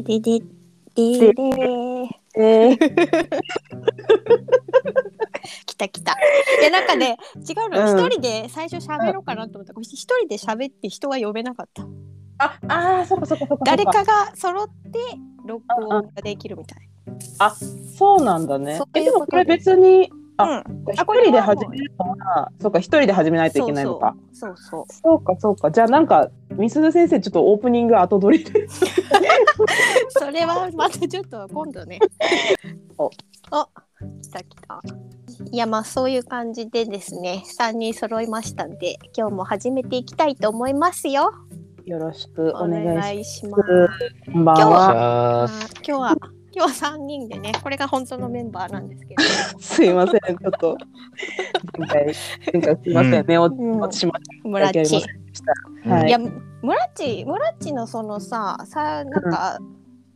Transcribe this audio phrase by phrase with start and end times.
[0.00, 0.40] ででで
[0.94, 1.42] でで
[2.34, 2.78] えー、
[5.66, 6.12] 来た来た。
[6.12, 6.16] い
[6.64, 7.92] やなんかね違うの。
[7.92, 7.98] うん。
[7.98, 9.74] 一、人で最初喋ろうかなと思った。
[9.74, 11.86] ら一人で喋って人が呼べなかった。
[12.38, 14.98] ああーそっかそっかそっか誰かが揃って
[15.44, 16.88] 録音ができるみたい。
[17.98, 18.80] そうなんだね。
[18.94, 20.84] えでもこれ別にあうん。
[20.90, 24.16] 一人で始めるのはそうか一人で始めないといけないのか。
[24.32, 24.84] そうそう。
[24.88, 25.70] そうかそうか。
[25.70, 28.66] じゃあなんかみすず先生ちょっとオープニング後取りで
[30.10, 31.98] それはまたちょっと今度ね。
[32.98, 33.10] おお
[34.22, 34.80] 来た来た。
[35.50, 41.32] いやまあそういう感じでですね3人揃いましたんで今日も始めていきたいと思いますよ。
[41.84, 43.58] よろしくおお願いしま。
[43.58, 44.32] ますす。
[44.32, 45.44] こんばん今日は。
[45.44, 45.48] あ
[45.86, 46.16] 今日は
[46.54, 49.24] 今日は3人でねこれが本当のメンバーなんですけれ
[49.58, 50.76] すいません、ちょっと。
[51.78, 52.04] 前回、
[52.52, 55.02] 前回すいませんね、おども、落ちましうん、村っち。
[55.02, 55.21] た。
[55.84, 56.10] はいい。
[56.10, 59.58] や村っち村っちのそのささなんか、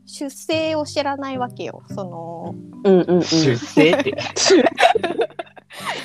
[0.06, 3.22] 出生を知らないわけよそのうんうんうん。
[3.22, 4.14] 出世って。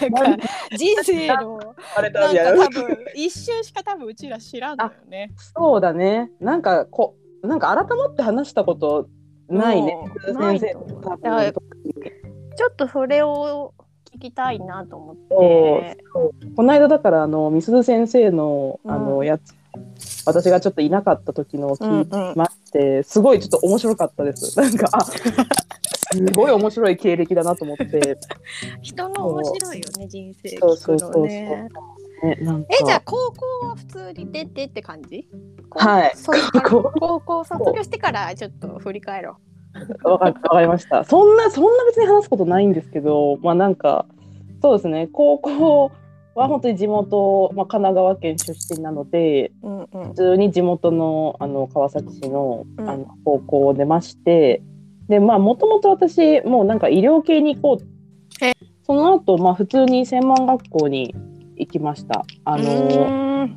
[0.09, 5.31] なんか人生のあれなんか多分一瞬しか多分うちら知らんのよね。
[5.37, 6.31] そうだね。
[6.39, 9.07] なんか、こ、なんか改まって話したこと
[9.47, 9.97] ないね
[10.33, 13.80] ないちょっとそれを聞
[14.21, 15.97] きたいなと思って。
[16.55, 19.55] この間だから、あの、みすず先生の、あうの、やつ。
[20.25, 24.57] 私がちょっといなかった時のを聞いてうんうんすごいちょっと面白かったです。
[24.59, 25.01] なんか、あ。
[25.03, 28.17] すごい面白い経歴だなと思って。
[28.81, 31.67] 人の面白いよね人生聞くのね。
[32.23, 32.35] え
[32.85, 35.27] じゃあ高校は普通に出てって感じ？
[35.71, 36.13] はい
[36.63, 39.37] 高校卒業してからちょっと振り返ろ
[40.03, 41.03] わかわかりました。
[41.03, 44.05] そんな、そんな別に話すことないんですけど、まあなんか、
[44.61, 45.91] そうですね、高校
[46.35, 49.67] は本当に地元、まあ、神奈川県出身なので、う。
[49.67, 54.61] うんうん普通に地元のあの川崎市のうんあの高校を出まして、
[55.07, 58.53] で、まあもともと私、もうなんか医療系に行こうえ。
[58.83, 61.15] その後、まあ普通に専門学校に
[61.55, 62.25] 行きました。
[62.43, 63.47] あうの、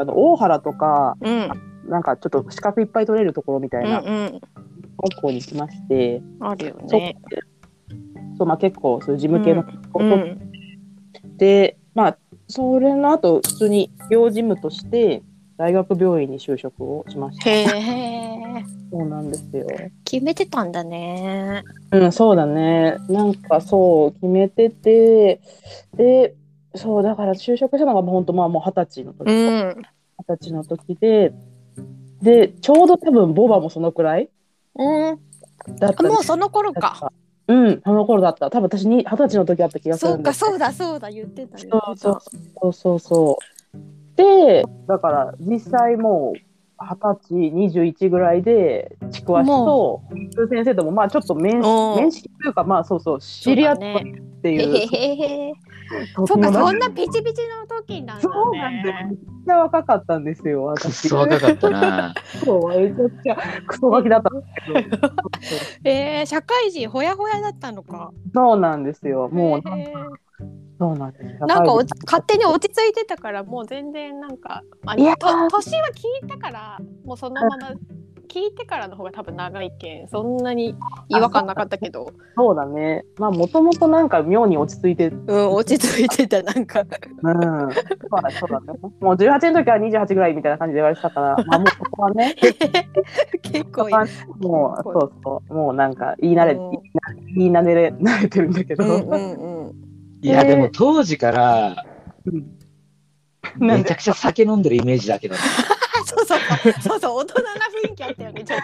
[0.00, 4.40] あの大原とか、うんなんかちょっと資格いっぱい取れるところみたいなうんうん
[5.02, 7.16] 学校に行きまして、あるよね。
[8.36, 12.18] そうまあ、結構そういう事務系の学校うを取っんて、まあ
[12.48, 15.22] それの後普通に医療事務として
[15.56, 17.50] 大学病院に就職をしました。
[17.50, 19.66] へえそうなんですよ。
[20.04, 21.62] 決めてたんだね。
[21.92, 22.96] うん、そうだね。
[23.08, 25.40] なんかそう決めてて、
[25.96, 26.34] で、
[26.74, 29.82] そうだから就職したのが本当まあもう二十歳の時、う二ん
[30.28, 31.32] 十歳の時で、
[32.22, 34.28] でちょうど多分ボバもそのくらい
[34.76, 35.18] うん
[35.78, 37.12] だったあもうその頃か。
[37.46, 38.50] うん、その頃だった。
[38.50, 42.20] 多分私に二十歳の時あった気がすそうるんだかそうだそうだ言ってた言ってそうた。
[42.20, 43.38] そうそうそ
[43.74, 44.16] う。
[44.16, 46.38] で、だから実際もう
[46.80, 50.02] 二十歳、二十一ぐらいで、ちくわしと、
[50.48, 54.76] 先生ともまあちょっと面おー面識というか、まあそうそう、知り合ったっそうだねていう。
[54.76, 55.52] へへへへ。
[56.16, 58.34] とそうかそんなピチピチの時なんだね。
[58.34, 59.06] そうなんだよ。
[59.08, 61.08] めっちゃ若かったんですよ、私。
[61.08, 62.14] そ若かったな。
[62.44, 63.36] そう、めちゃくちゃ
[63.66, 65.10] クソガキだったんですけど。
[65.84, 68.10] えー、社会人ほやほやだったのか。
[68.34, 69.28] そうなんですよ。
[69.30, 70.24] もう、へー
[70.78, 71.24] そうなんです。
[71.46, 71.74] なんか
[72.04, 75.88] 勝手に落ち着いてたからもう全然なんか、まあ、いやと年は
[76.22, 77.56] 聞いたからもうそのまま
[78.28, 80.74] 聞いてからの方が多分長いけんそんなに
[81.08, 82.12] 違和感なかったけど。
[82.36, 83.04] そうだね。
[83.18, 86.80] まあ、もともとなんか妙に落ち着いてうん落ち着いてたなんか。
[86.80, 88.78] うん、そうだそうだね。
[89.00, 92.34] もう18の時は28ぐらいみたいな感じで言われてたから、 まあもうそこはね、
[93.42, 93.88] 結構
[94.40, 96.70] もうそうそう、もうなんか言い慣れ、うん。
[97.36, 99.74] 言い慣れ慣れてるんだけど、うんうんうん。
[100.22, 101.84] いや、でも当時から
[103.58, 103.84] なんで？
[103.84, 105.34] めちゃくちゃ酒飲んでるイメージだけど。
[105.34, 105.40] ね。
[106.20, 106.72] あそうそう。
[106.82, 107.50] そうそう大人な
[107.88, 108.60] 雰囲気あったよねちょっ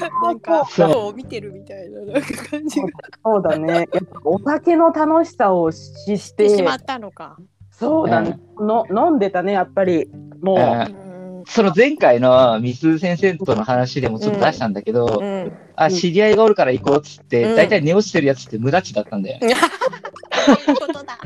[0.00, 0.08] と。
[0.26, 2.88] なんかそうそう見てるみたいななんか感じが。
[3.24, 3.88] そうだね。
[3.92, 7.36] やっぱお酒の楽しさを知っ、してしまったのか。
[7.70, 10.10] そうだね、の飲んでたね、やっぱり。
[10.40, 15.52] もう、その前回のみす先生との話でもちょっと出したんだけど、うん。
[15.76, 17.56] あ、知り合いがおるから行こうっつって、うん。
[17.56, 19.38] 大体寝落ちてるやつって無駄ちだったんだよ。
[20.56, 21.18] そういうことだ。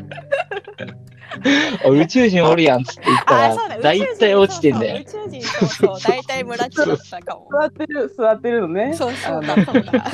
[1.86, 3.48] お宇宙人おるやんっつって言った。
[3.48, 5.04] ら、大体落ちてんだよ。
[5.06, 5.98] そうそう宇宙人そうそう。
[6.12, 7.48] 大体村地だったかも。
[7.50, 8.94] 座ってる、座ってるのね。
[8.94, 10.04] そうそうだそうだ。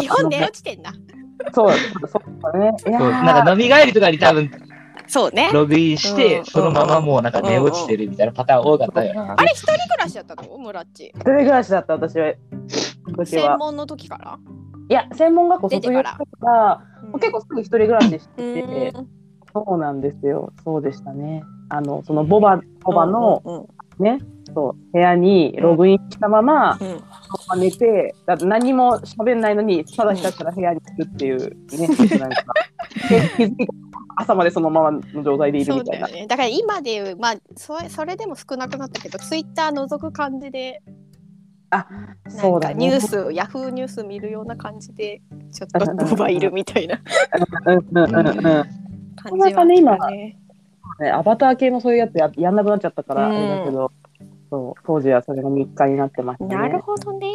[0.00, 0.92] 基本寝落ちてんな。
[1.54, 1.72] そう
[2.08, 2.72] そうだね。
[2.86, 4.50] なんか飲み帰りとかに多分
[5.06, 5.50] そうね。
[5.52, 9.34] ログインして、うんそのままもうなんか寝落ちてるみたいなパターン多かったよな。
[9.38, 10.58] あれ一人暮らしだったの？
[10.58, 11.06] 村地。
[11.06, 12.34] 一人暮らしだった、私は。
[13.24, 14.38] 専門の時から？
[14.88, 16.80] いや、専門学校卒業してから、
[17.18, 18.62] 結構すぐ一人暮らししうて。
[18.62, 19.08] て、ん。
[19.52, 20.52] そうなんですよ。
[20.64, 21.42] そうでしたね。
[21.68, 23.66] あの、そのボバ、ボバの、うん
[23.98, 24.18] ね、
[24.54, 26.84] そう、部屋にログインしたまま、う
[27.56, 27.60] ん。
[27.60, 32.44] 寝てだって何も喋んないのにただひたすら部屋にいるっていうねなんか。
[33.08, 33.68] で気づいたら
[34.18, 36.06] 朝までそのままの状態でいるみたいな。
[36.06, 40.82] だよねだから今でいうまあそれそれでも少なくなったけどツイッター覗く感じで
[41.70, 41.90] なんか
[42.28, 45.20] そうだねニュース、ヤフーニュース見るような感じで
[45.52, 47.00] ちょっとドバいるみたいな
[47.66, 48.86] うんうんうんうん
[49.16, 50.38] 感じはね今ね。
[51.00, 53.92] ね、アバター系のそういうやつややんなくなっちゃったから、うんあれだけど、
[54.50, 56.54] そう当時はそれが日課になってましたね。
[56.54, 57.26] なるほどね。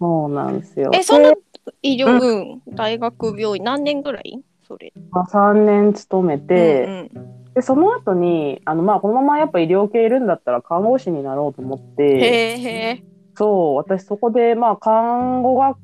[0.00, 0.90] そうなんですよ。
[0.92, 1.36] え、そので
[1.82, 4.92] 医療、うん、大学病院何年ぐらいそれ。
[5.10, 13.04] まあ、3年勤めて、うんでその後にあのまあこのままやっぱ医療系いるんだったら看護師になろうと思っうん、て。
[13.36, 15.78] そう私そこでまあ看護学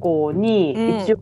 [0.00, 1.16] 校にうん一応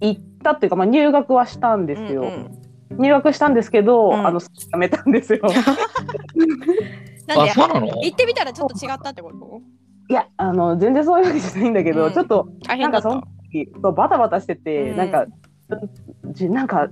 [0.00, 2.22] 行ったっていうか、まあ入学はしたんですよ。
[2.22, 2.58] うんうん
[2.90, 4.40] 入学したんですけど、うんあの
[4.72, 5.40] やめたんですよ。
[7.28, 7.86] なんであ、そうなの？
[7.86, 9.60] 行ってみたらちょっと違ったってこと？
[10.08, 13.08] いやあの全然そういうわけじゃないんだけど、うんちょっと大変だった。
[13.10, 13.26] なんか
[13.82, 15.26] そうバタバタしてて、うんなんか
[16.32, 16.88] じなんか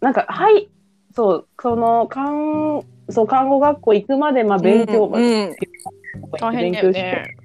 [0.00, 0.70] なんかはい
[1.14, 5.54] そうその看そう看護学校行くまでまあ勉強、うんうん
[6.40, 7.36] 大変だよ勉強してね。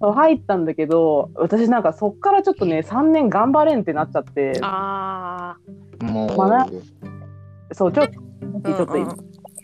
[0.00, 4.58] そう入ったんだけど私なんかそっからちょっとね3年頑張れんってなっちゃって。
[4.62, 5.56] あ
[6.00, 6.68] もう、まだ
[7.72, 8.12] そうちょっと
[8.64, 8.72] あ。
[8.76, 9.12] ちょっといろ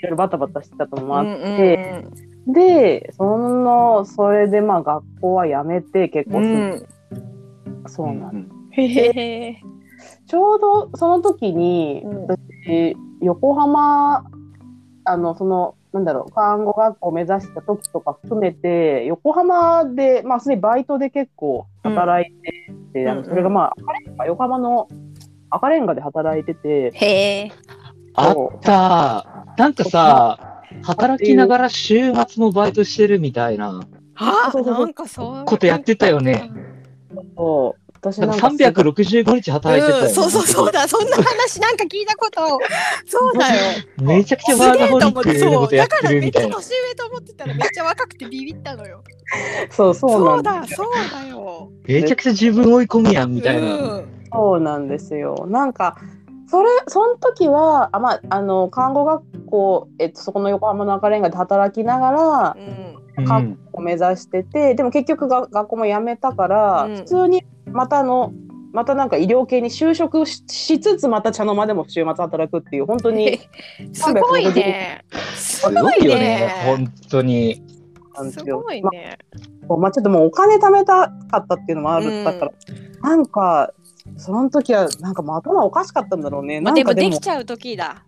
[0.02, 2.06] いろバタバタしてたのもあっうんうんて、
[2.48, 6.86] でそのそれでまあ学校は辞めて結構うんうん。
[7.86, 9.62] そうなんんへへへ。
[10.26, 12.26] ちょうどその時に、うん。
[12.26, 14.24] 私横浜
[15.04, 24.88] あのそのなんだろう看護学校を目指した時とか含めて横浜でまあすでにバイトで結構働いてて、あうんそれがまあ赤レンガ横浜の
[25.50, 27.06] 赤レンガで働いてて、へ
[27.46, 27.52] え。
[28.14, 29.54] あった。
[29.56, 33.80] なんかさ、働きながら週末もバイトしてるみたいな
[34.16, 34.84] あそうそうそう。
[34.86, 36.50] なんかそういうことやってたよね。
[37.36, 40.08] そう私なかなんんか365日働いてたよ、ね。
[40.08, 42.40] うん、そうそうそうだそんな話なんか聞いたこと。
[43.06, 43.54] そうだよ。
[44.02, 46.48] めちゃくちゃワーカホリックなことやってるみたいな。
[46.48, 49.02] だからめっちゃ年上と思ってたらめっちゃ若くてビビったのよ。
[49.70, 50.64] そうそうだ。
[50.66, 50.86] そう
[51.22, 51.70] だよ。
[51.86, 53.62] めちゃくちゃ自分追い込みやんみたいな。
[53.62, 54.26] うん。
[54.30, 55.46] そうなんですよ。
[55.48, 55.96] なんか
[56.46, 62.94] それその時はあまああの看護学校えっとそこの横浜の赤レンガで働きながらうん。
[63.24, 66.96] 看護を目指してて、でも結局が学校も辞めたから、うん。
[66.96, 68.32] 普通にまたあの
[68.72, 73.40] またなんか医療系に就職ししつつまた茶の間でも週末働くっていう本当に
[73.92, 75.04] すごいね
[75.36, 77.62] すすごいよねね、本当に。
[78.30, 78.44] す。
[78.44, 79.18] ごいまね、
[79.68, 82.52] あまあちょっともうお金貯めたかったっていうのもある、だから
[83.02, 83.72] なんか
[84.16, 86.60] その時はなんかもう頭おかしかったんだろうね。
[86.60, 88.04] まあ、でなんかもできちゃう時だ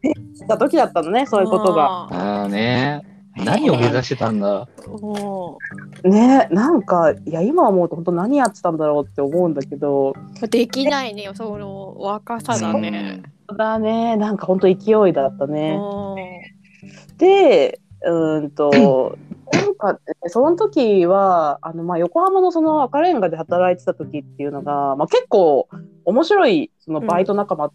[0.49, 1.85] た時だったのねそういうことが。
[1.85, 3.16] ああね。
[3.45, 4.67] 何を目指してたんだ？
[4.89, 5.59] も
[6.05, 10.15] ねなんかいや今思うと本当何やってたんだろうって思うんだけど。
[10.43, 13.23] うできないねその若さだね、
[13.57, 14.17] だね。
[14.17, 15.79] なんか本当勢いだったね。
[15.79, 19.19] うでうーんと
[19.53, 25.69] なんかその時はあの、まあ、横浜のその赤レンガで働いてた時っていうのが、まあ、結構
[26.05, 27.73] 面白いそのバイト仲間ん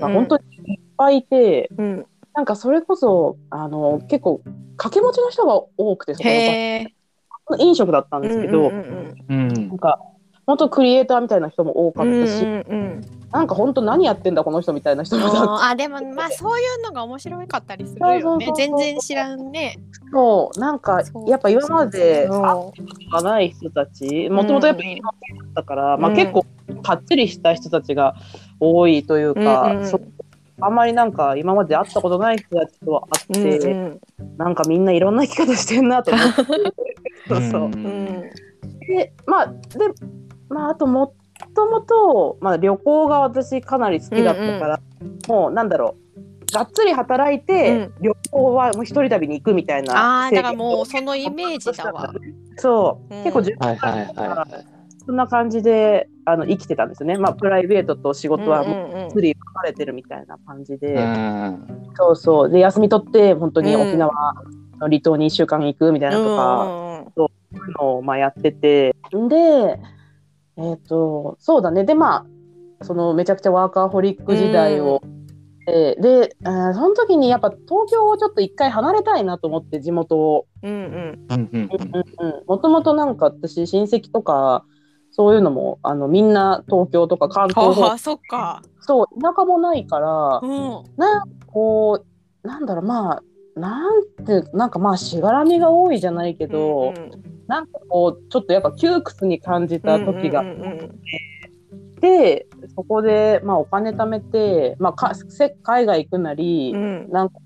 [0.00, 0.44] が本当に
[0.74, 2.06] いっぱいいて、んうん、
[2.40, 4.40] なんかそれこそあの結構
[4.78, 6.22] 掛け持ちの人が多くてそ
[7.44, 9.78] この飲食だったんですけど、うんうんうんなん。
[9.78, 9.98] か
[10.46, 13.00] 本当クリエイターみたいな人も多かうんったし、うんうん
[13.30, 15.24] なんか本当何やってんだこの人みたいな人も
[15.62, 18.20] あーでもまあそういうのが面白かったりするよね。
[18.22, 19.76] そうそうそう全然知らんね。
[20.10, 22.72] そうなんかやっぱ今まで会ったこ
[23.10, 26.16] とがない人たちもともとやっぱり今だったから、まあ、うん。
[26.16, 26.44] 結構
[26.82, 28.16] かっちりした人たちが
[28.58, 29.86] 多いというか、うんうん。
[29.86, 30.02] そう
[30.60, 34.36] あんまりなんか今まで会ったことない人たちとは会って、うんうん。
[34.36, 36.42] なんかみんないろんな生き方してんなと思って。
[37.28, 37.74] そうそう、ん。
[37.74, 38.30] うん。
[38.86, 39.54] でまあで
[40.48, 41.14] まああとも
[41.54, 44.80] ともと、まあ、旅行が私かなり好きだったから、
[45.26, 46.10] もうなんだろう。
[46.52, 52.12] がっつり働いて、旅行はもう一人旅に行くみたいなああだからもうそのイメージだわ。
[52.56, 53.22] そう、うん。
[53.22, 54.69] 結構自はいはいはいはい。
[55.10, 57.18] そんな感じであの生きてたんですよね。
[57.18, 59.02] まあプライベートと仕事はもううんうん。
[59.04, 61.90] うん釣り分かれてるみたいな感じで、うん。
[61.96, 62.48] そうそう。
[62.48, 63.82] で休み取って本当にうん。
[63.88, 64.12] 沖縄
[64.78, 68.94] の離島に1週間行くみたいなとか、そういうのをまあやってて。
[69.28, 69.80] で
[70.56, 71.82] えっ、とそうだね。
[71.82, 72.24] でま
[72.80, 75.02] あそのめちゃくちゃワーカーホリック時代を、
[75.66, 80.46] でで、えーその時にやっぱ東京をちょっと一回離れたいなと思って地元を。
[80.62, 81.34] うんうんうん。
[81.34, 82.44] うんうんうん。
[82.46, 84.64] もともとなんか私親戚とか
[85.10, 88.62] そういうのもあのみんな東京とか関東方はあそっか。
[88.80, 90.84] そう田舎もないからうん。
[90.96, 92.04] なんかこ
[92.44, 93.22] うなんだろうまあ
[93.58, 101.00] なんてなんかまあしがらみが多いじゃないけど、うんなんかこうちょっとやっぱ窮屈に感じた時がうんうんうん。
[102.00, 107.10] でそこで、まあ、お金貯めて、まあ、かせ海外行くなり、うん。
[107.10, 107.40] なんか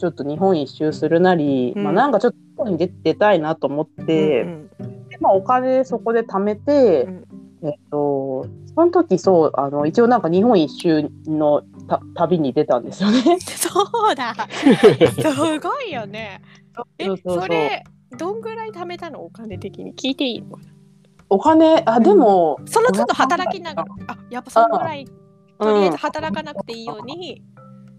[0.00, 1.84] ちょっと日本一周するなり、うん。
[1.84, 4.70] まあ、なんかちょっと日本に出出たいなと思って、うん
[5.08, 7.24] でまあ、お金そこで貯めて、うん。
[7.62, 13.38] えっと、その時そうあの一応なんか日本一周のた旅に出たんですよね。
[13.40, 13.68] そ
[14.10, 14.34] うだ。
[15.20, 16.40] すごいよね。
[16.98, 17.84] えそれ
[18.16, 19.22] どんぐらい貯めたの？
[19.22, 20.56] お金的に聞いていいの？
[21.28, 21.82] お金？
[21.84, 23.88] あでも、その都度働きながら。
[24.08, 25.04] あやっぱそのぐらい
[25.58, 27.42] とりあえず働かなくていいように、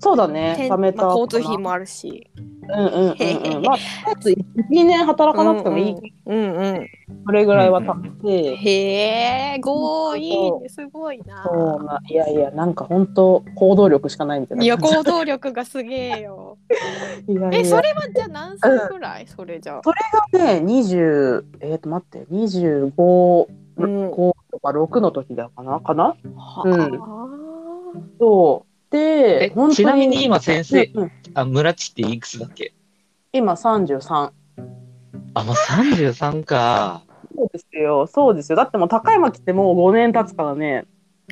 [0.01, 0.67] そうだね。
[0.70, 2.29] 貯めたまあ、交通費もあるし。
[2.36, 3.63] うんうんうんうん。
[3.65, 6.88] まあとりあえず12年働かなくてもいい、うんうん
[7.24, 11.43] それぐらいは貯めて、へえごいいねすごいな。
[11.43, 14.63] そうないやいやなんか本当行動力しかないみたいな。
[14.63, 16.58] いや行動力がすげえよ。
[17.27, 17.60] いやいや。
[17.60, 19.81] えそれはじゃあ何歳ぐらい、それじゃあ？
[19.84, 24.12] それがね20えっ、と待って25、うん。
[24.12, 25.79] 5とか6の時だかな？
[25.79, 26.15] かな？
[26.36, 26.96] はうん。
[26.96, 28.01] あ。
[28.20, 31.12] そうでえ本当にちなみに今先生、うんうん。
[31.34, 32.74] あ村地っていくつだっけ？
[33.34, 34.32] 今33
[35.34, 37.04] あ、もう33か。
[37.34, 38.06] そうですよ。
[38.08, 38.58] そうですよ。
[38.58, 40.86] だってもう高山来てもう5年経つからね。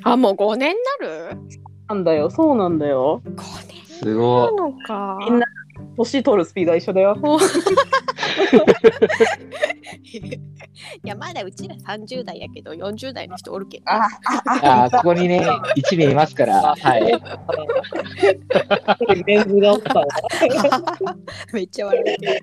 [0.04, 1.38] あもう5年になる？
[1.90, 2.30] なんだよ。
[2.30, 3.22] そうなんだよ。
[3.26, 3.34] 5
[3.68, 4.56] 年すごい。
[4.56, 5.18] なのか。
[5.20, 5.46] みんな
[5.98, 7.18] 年取るスピードは一緒だよ
[10.18, 14.08] いやまだうちら30代やけど40代の人おるけどあ
[14.86, 15.48] あ、ここにね、
[15.78, 16.76] 1名いますから。
[16.76, 17.22] はい。
[19.26, 20.00] メンズがおった。
[20.00, 20.08] わ
[21.54, 22.42] めっちゃ笑ってる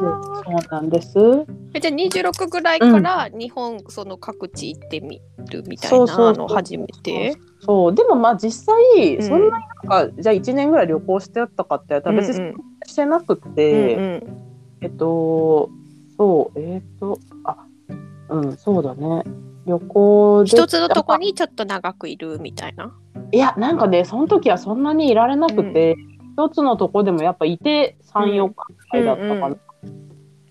[0.00, 1.18] そはうなんです。
[1.18, 5.20] あじゃあ26ぐらいから日本その各地行ってみ
[5.50, 7.36] るみたいなの初めて？
[7.60, 7.94] そう。
[7.94, 9.22] でもまあ実際、うん。
[9.22, 12.52] そんなになんかじゃあ1年ぐらい旅行してやったかってやったら別に
[12.86, 14.46] してなくうんて、うん。
[14.82, 15.70] えっと
[16.16, 17.56] そうえっとあ
[18.28, 19.24] うんそうだね。
[19.66, 22.96] 旅行で一つのとこにちょっと長くいるみたいな？
[23.32, 25.96] いやなんかねその時はそんなにいられなくて、
[26.32, 28.54] 一つのとこでもやっぱいて34日
[28.92, 29.56] ぐらいだったかな。
[29.84, 30.08] うん。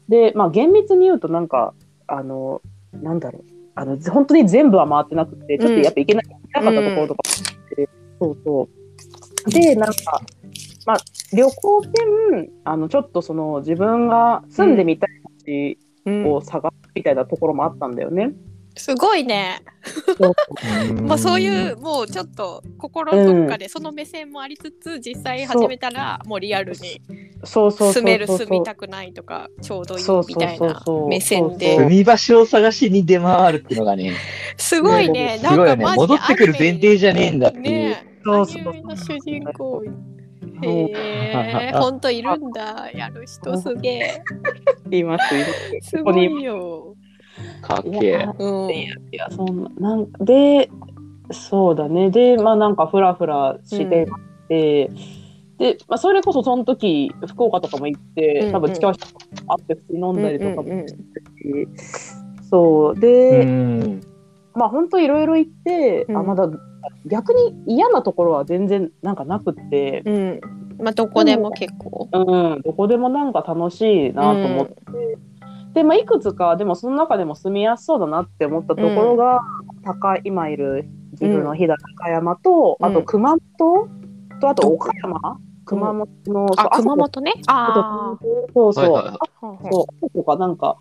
[0.07, 1.74] でまあ厳密に言うとなんか
[2.07, 2.62] あの
[2.93, 3.43] なんだろう。
[3.75, 8.69] あの本当に全部は回ってなくてちょっとやっぱ行けな,、なかったところとかもあって、そうそ
[9.48, 9.50] う。
[9.51, 10.21] でなんか
[10.86, 10.98] まあ
[11.33, 15.09] 旅行兼あのちょっとその自分が住んでみたい
[15.45, 16.33] 街うん。
[16.33, 18.33] を探すみたいなところもあったんだよね。
[18.79, 19.62] すごいね。
[21.03, 27.01] まあそういうもうちょっと心のどっかでその目線もありつつ実際始めたらもうリアルに
[27.43, 34.13] 住める住みたくないとかちょうどいいみたいな目線で住み場所を探しに出回るっていうのがね、
[34.55, 35.39] すごいね。
[35.39, 35.83] すごいよね。
[35.83, 37.65] マ戻ってくる前提じゃねえんだっていう。
[37.65, 38.09] ねえ。
[38.24, 39.83] そうそうアニメの主人公。
[40.62, 42.89] へえ、 本当いるんだ。
[42.93, 44.24] やる人すげえ。
[44.89, 46.95] 言います言いますすごいよ。
[47.62, 48.29] かっけえ。
[48.38, 48.72] うん。
[48.72, 49.63] いやそん。
[49.63, 50.08] ななん。
[50.08, 50.69] かで
[51.31, 52.10] そうだね。
[52.10, 54.08] でまあなんかフラフラして
[54.48, 54.91] て、
[55.60, 58.51] で、まあ、それこそその時福岡とかも行って、うんうん。
[58.53, 60.88] 多分近い人と会って普通に飲んだりとかもうんうんうん。
[60.88, 61.00] して
[62.41, 62.93] し、そう。
[62.93, 64.01] うで、ん。
[64.55, 66.17] まあ本当いろいろ行って、うん。
[66.17, 66.50] あまだ
[67.05, 70.41] 逆に嫌なところは全然なんかなくって、うん。
[70.79, 72.10] まあどこでも結構。
[72.12, 74.75] うん、どこでもなんか楽しいなと思って、
[75.74, 79.40] で、まあ、いくつかでもその中でも住みやすそうだなって思ったところが、
[79.84, 82.86] 高い今いる岐阜の飛騨高山と、うん。
[82.88, 83.90] あと熊本？
[84.40, 87.34] とあと岡山、熊本の、そうあ、熊本ね。
[87.48, 88.20] ああ。
[88.54, 89.72] そうそう、はいはいはい。
[89.72, 90.78] そうとかなんか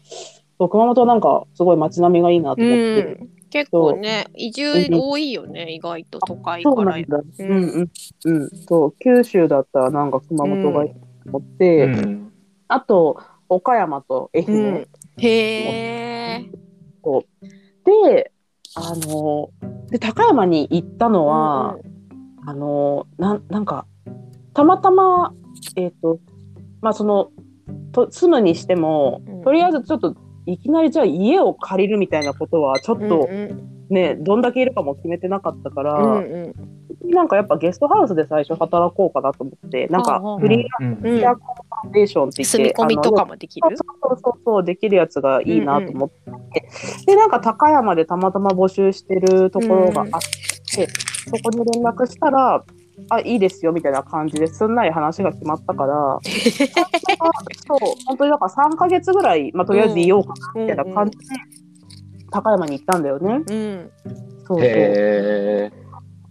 [0.59, 3.28] そう熊本はなんかすごい街並みがいいなとう思って、ん。
[3.50, 7.02] 結構ね、移住多いよね、意外と都会からそうなん。
[7.04, 7.49] だ、ううん。
[7.49, 7.88] ん、うん。
[8.25, 8.50] うん。
[8.66, 12.33] そう九州だったらなんか熊本がいいと思って、うん。
[12.68, 14.86] あと岡山と愛う媛、ん。
[15.18, 16.50] へえ。
[17.84, 18.32] で
[18.74, 19.50] あの
[19.90, 21.76] で高山に行ったのは、
[22.46, 23.86] あのなんなんか
[24.54, 25.32] たまたま
[25.76, 26.20] えっ、と
[26.80, 27.30] まあその
[27.92, 29.42] と住むにしても、うん。
[29.42, 30.14] とりあえずちょっと
[30.46, 36.54] いきなりじゃあ家を借りるみたいなことはちょっとうんね、どんだけいるかも決めてなかったから、うんう
[37.06, 37.10] ん。
[37.10, 43.76] なんかやっぱゲストハウスで最初働こうかなと思ってなんかフリーうんうんランスファンデーションって言って、住み込みとかもできる？
[43.76, 46.68] そうそうそうそうできるやつがいいなと思って、
[47.06, 50.20] でなんか高山でたまたま募集してるところがあっ
[50.75, 50.88] て、
[51.26, 52.64] そこに連絡したら
[53.11, 56.18] あいいですよみたいな感じですんなり話が決まったから
[57.66, 61.25] そう本当にだから3ヶ月ぐらい、まあ、とりあえずいようかなみたいな感じで、
[62.30, 63.42] 高山に行ったんだよね。
[63.49, 63.90] うん。
[64.47, 65.73] そうそう。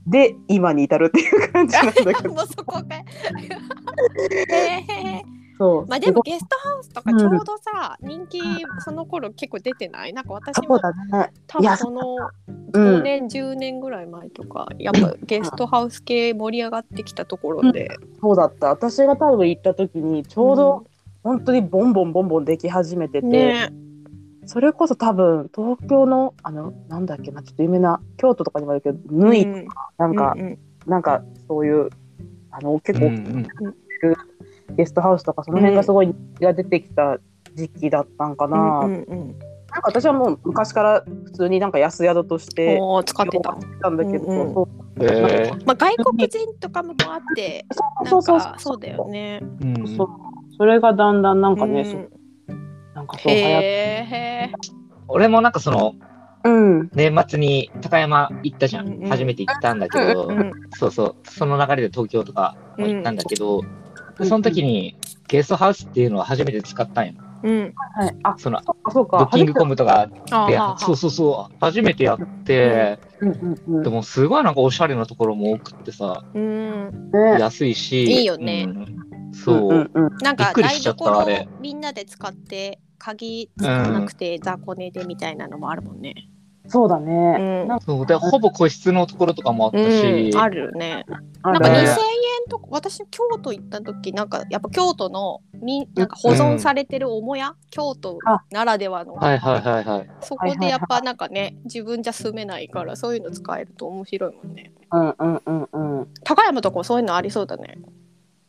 [0.07, 2.95] で今に至るっていう感じなんだけど もうそこが。
[2.95, 5.87] へーそう。
[5.87, 8.39] まあでもゲストハウスとかちょうどさ、人気
[8.79, 10.13] その頃結構出てない？
[10.13, 11.31] なんか私もだね。
[11.47, 12.01] 多分その
[12.71, 13.03] 5うん。
[13.03, 17.89] 年、10年ぐらい前とかやっぱゲストハウス系盛り上がってきたところで、
[18.21, 18.67] そうだった。
[18.69, 20.85] 私が多分行った時にちょうど
[21.23, 23.73] 本当にボンボンボンボンでき始めてて、ね
[24.47, 29.67] それこそ多分東京のあのなんだっけなちょっと有名な京都とかにもあるけど、縫いうん。
[29.97, 30.59] なんか、うんうん。
[30.87, 31.89] なんかそういう
[32.51, 33.47] あの結構うんうん。
[34.75, 37.19] ゲストハウスとかその辺がすごい人気が出てきた
[37.55, 38.57] 時期だったんかな。
[38.57, 39.39] うんうんうん。
[39.69, 43.57] なんか私はもう昔から普通になんか安宿として使ってた。
[43.81, 44.53] たんだけど、うんうん。
[44.53, 45.03] そう。
[45.05, 47.65] へまあ外国人とかもあって、
[48.03, 49.41] なんそうそうかそうだよね。
[49.41, 49.97] ーうん。
[49.97, 50.09] そう。
[50.57, 52.11] それがだんだんなんかね、うんそう
[52.97, 54.09] なんかそう流行って、へ
[54.49, 54.51] え。
[55.07, 55.93] 俺もなんかその
[56.43, 59.09] うん、年末に高山行ったじゃん、うんうん。
[59.09, 61.15] 初めて行ったんだけど、うんそうそう。
[61.29, 63.87] その流れで東京とかも行ったんだけど、うん
[64.27, 67.13] その時にゲストハウスっていうのを初めて使ったんよ。
[67.43, 67.73] うん。
[67.75, 68.91] はい、あそのそうか。
[68.91, 71.55] そうかブッキングコムとかでそうそうそう。
[71.59, 77.11] 初めてやって、うんうんうんでもすごいなんかおしゃれなところも多くってさうん。
[77.11, 78.65] ね安いしいいよね。
[78.67, 79.33] うん。
[79.33, 80.17] そう、うんうんうん。
[80.23, 81.47] なんか台びっくりしちゃった所あれ。
[81.61, 86.29] みんなで使って鍵使わなくて雑魚寝でみたいなのもあるもんね。
[86.69, 87.67] そうだうね、ん。
[87.67, 91.05] なんかそうでほぼ個室のところとかもあったし、うん、あるね。
[91.43, 91.79] なんか2000ね。
[91.81, 98.19] 円とか私京都行った時なんかやっぱ京都のみなんか保存されてる母屋、京都
[98.51, 99.13] ならではの。
[99.15, 100.09] はいはいはいはい。
[100.21, 104.71] そこでやっぱなんかね自分じゃ住めないからそういうの使えると面白いもんね。
[104.91, 106.07] うんうんうんうん。
[106.23, 107.77] 高山とかもそういうのありそうだね。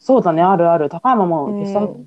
[0.01, 0.89] そうだねあるある。
[0.89, 1.31] 高山うん。
[1.31, 2.07] もゲストハウスいっ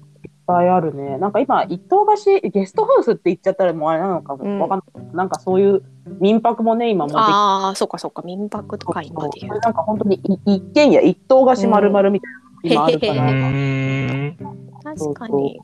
[0.51, 4.57] ぱいあるね、なんか今一棟貸しゲストハウスって言っちゃったらもうあれなのかうん。
[4.59, 5.83] もわかんない、なんかそういう
[6.19, 8.21] 民泊もね今もできてああそっかそっか。
[8.23, 9.59] 民泊とか今で言う。
[9.59, 10.15] なんか本当に
[10.45, 14.27] い一軒家一棟貸し丸々みたいなの今あるかうら、ー。
[14.31, 14.37] ん
[14.83, 15.59] 確かに。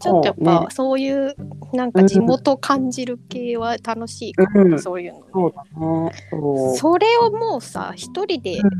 [0.00, 1.36] ちょっとやっぱそういう
[1.72, 4.80] なんか地元感じる系は楽しいかも、うん。
[4.80, 6.12] そういうのね、そうだね。
[6.30, 6.76] そう。
[6.76, 8.70] それをもうさ一人でうん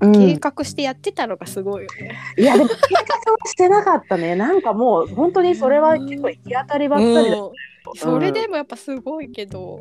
[0.00, 2.16] 計画してやってたのがすごいよね。
[2.38, 2.76] いやでも計
[3.24, 4.36] 画はしてなかったね。
[4.36, 7.52] なんかもう本当にそれは結構行き当たりばっかりだ、うん。
[7.96, 9.80] それでもやっぱすごいけど。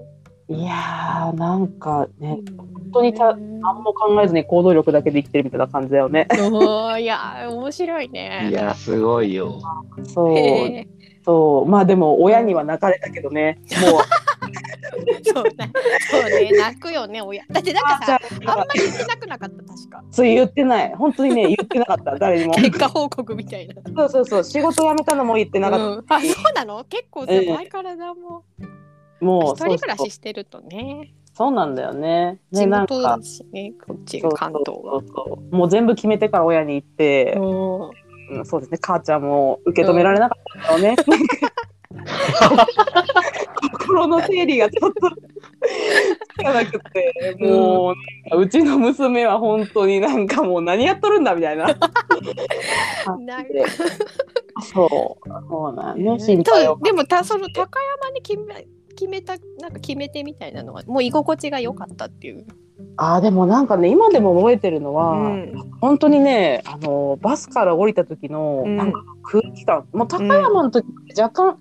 [0.49, 6.25] いやーなんかね本当にた何も考えずに行動力だけで生きてるみたいな感じだよね。
[7.01, 8.47] いや面白いね。
[8.49, 9.59] いやすごいよ。
[10.05, 10.35] そう。
[11.25, 11.69] そう。
[11.69, 13.59] まあでも親には泣かれたけどね。
[13.91, 14.01] もう
[15.23, 15.71] そうね。
[16.09, 17.43] そうね泣くよね親。
[17.49, 20.03] だってなんかさあんまり言ってなくなかった確か。
[20.11, 23.75] そう言ってない本当にね言ってなかった誰にも結果報告みたいな。
[23.95, 26.83] そうそうそう仕事辞めたのも言ってなかった、うんあそうなの？
[26.85, 28.43] 結構さうん前からだも
[29.21, 29.25] ん。
[29.25, 31.13] もう一人暮らししてるとね。
[31.33, 33.19] そうなんだよねね地なん元か
[33.51, 35.01] ねこっち関東は。
[35.01, 37.89] そうそうもう全部決めてから親に言って、うん
[38.39, 40.95] うん、そうですね母ちゃんも受け止められなかったよね、
[43.69, 47.93] 心の整理がちょっとつかなくても
[48.31, 51.67] ううちの娘は本当になんかもう何やっとるんだみたいな。
[54.73, 56.79] そうそうなんねと心配を。
[56.83, 62.45] でもたその高山に決め決めたなんか決めてみたいなのはもう居心地が良かったっていう。
[62.97, 65.53] あーでもなんかね今でも覚えてるのは、うん。
[65.81, 68.77] 本当にねあのバスから降りた時の、うん。
[68.77, 69.87] なんか空気感。
[69.93, 70.85] もう高山の時、
[71.19, 71.59] 若干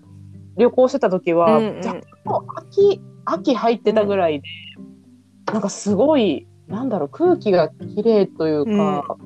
[0.56, 1.76] 旅行してた時は、うんうん。
[1.78, 2.02] 若干
[2.56, 4.48] 秋秋入ってたぐらいで、
[5.52, 9.16] なんかすごいなんだろう空気が綺麗というか、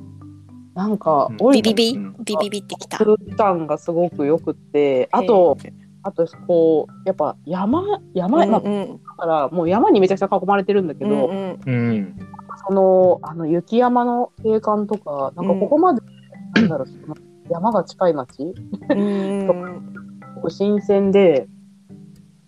[0.74, 1.36] なんかうん。
[1.38, 1.98] 降りたビビビ？
[1.98, 2.16] うん。
[2.24, 2.98] ビビビってきた。
[2.98, 5.56] 空気感がすごく良くってあと
[6.02, 7.82] あとこうやっぱ山
[8.14, 8.98] 山、うんうん。
[9.18, 11.70] からもう山にめちゃくちゃ囲まれてるんだけど、うんうん。
[11.70, 12.16] うん
[12.66, 16.02] そのあの雪山の景観とかなんかここまで、
[16.56, 16.88] なんだろう
[17.48, 18.54] 山が近い町
[18.90, 20.09] うん
[20.40, 21.46] すごく新鮮で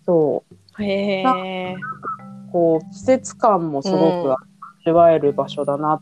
[0.05, 0.43] そ
[0.79, 1.75] へえ。
[1.75, 4.35] うこう季節感もすごうんく
[4.85, 6.01] 味わえる場所だなっ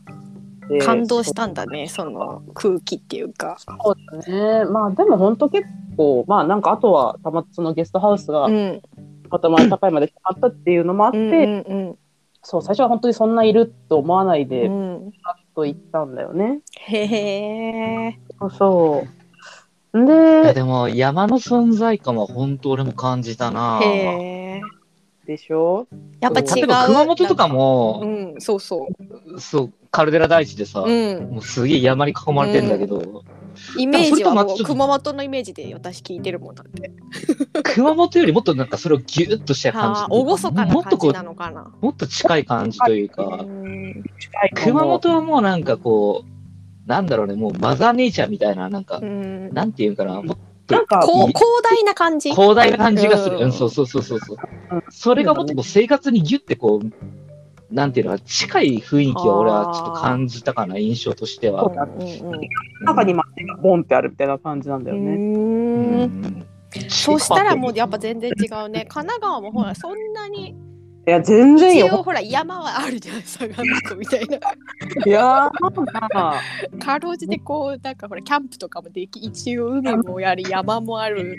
[0.68, 3.56] て、感動したんだねその空気っていうか。
[3.58, 8.82] そうだねまあでも本当結構まあなんかあとはたまそのゲストハウスがうん
[9.30, 11.98] またまあ高いまで決まったっていうのもあって、うんうん
[12.44, 15.12] そう最初は本当にそんないると思わないでうパッん。
[15.54, 16.58] と行ったんだよね。
[16.72, 18.18] へえ。
[18.58, 19.21] そう
[19.92, 24.60] ででも山の存在感は本当俺も感じたなへえ。
[25.26, 25.86] でしょ？
[26.20, 26.46] やっぱ違う。
[26.56, 28.88] 例えば熊本とかもうんそうそ
[29.38, 30.90] そうカルデラ大地でさ、う。
[30.90, 31.30] うん。
[31.34, 33.22] もうすげえ山に囲まれてんだけど、
[33.78, 36.90] イメージはもう熊本のイメージで私聞いてるもんだって。
[37.62, 41.70] 熊本よりもっとなんかそれをギュッとした感じああ、厳かなもっとこう感じなのかな。
[41.80, 43.46] もっと近い感じというか、う
[44.64, 46.31] 熊本はもうなんかこう
[46.86, 49.52] なんだろうね、もうマザーネイチャーみたいな、なんかう、ん。
[49.52, 52.30] なんていうかな、もっとなんか、こう広大な感じ？
[52.32, 53.36] 広大な感じがする。
[53.36, 54.36] うんうん、そうそうそうそうそう
[54.72, 54.82] うん。
[54.90, 61.64] それがもっとこう生活にギュッてこう、なんていうのか、近い雰囲気を俺はちょっと感じたかな、印象としては。
[61.64, 62.40] そうだうんうん
[62.84, 66.44] 中に街がボンってあるみたいな感じなんだようね。
[66.88, 68.86] そしたらもうやっぱ全然違うね。
[68.88, 70.56] 神奈川もほらそんなに
[71.04, 71.86] いや、全然よ。
[71.86, 73.54] 一応ほら山はあるじゃん相模
[73.88, 74.36] 湖みたいな。
[74.36, 75.50] いやー、ま
[76.12, 76.40] あ、
[76.78, 81.36] かろうじてこうなんかほらキャンプとかもでき一応海もやり山もある。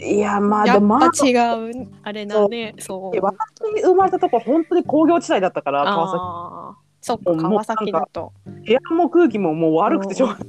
[0.00, 2.74] いや、まあ、やまあ、ぱ違うあれだね。
[2.78, 3.20] そう。
[3.20, 6.18] 私生まれたところ、本当に工業地帯だったから、川崎。
[6.18, 6.76] ああ。
[7.02, 8.32] そっか川崎だと。
[8.46, 10.46] 部屋も空気ももう悪くてしょうがない。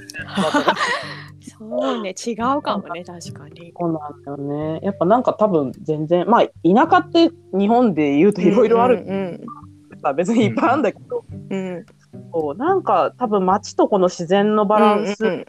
[1.44, 3.74] そうね違うかもね確かに。
[3.80, 4.38] そうなんだよ
[4.74, 4.80] ね。
[4.84, 9.04] やっぱなんか多分全然、まあ、田舎って日本で言うといろいろある。
[9.06, 9.46] うん
[10.04, 11.86] から、別にいっぱいあるんだけど、うん。
[12.32, 15.48] そうなんか多分街とこの自然のバランうんうんス、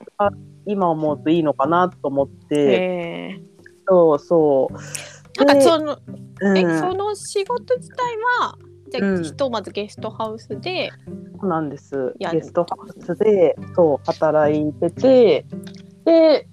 [0.65, 3.43] 今思うといいのかなと思って、
[3.87, 5.45] そうそう。
[5.45, 5.99] なんかでその
[6.41, 8.57] うん、えその仕事自体は
[8.91, 9.23] じゃあ、うん。
[9.23, 10.91] ひとまずゲストハウスで
[11.41, 12.15] そうなんです。
[12.19, 15.45] やゲストハウスでそう働いてて、
[16.05, 16.49] で、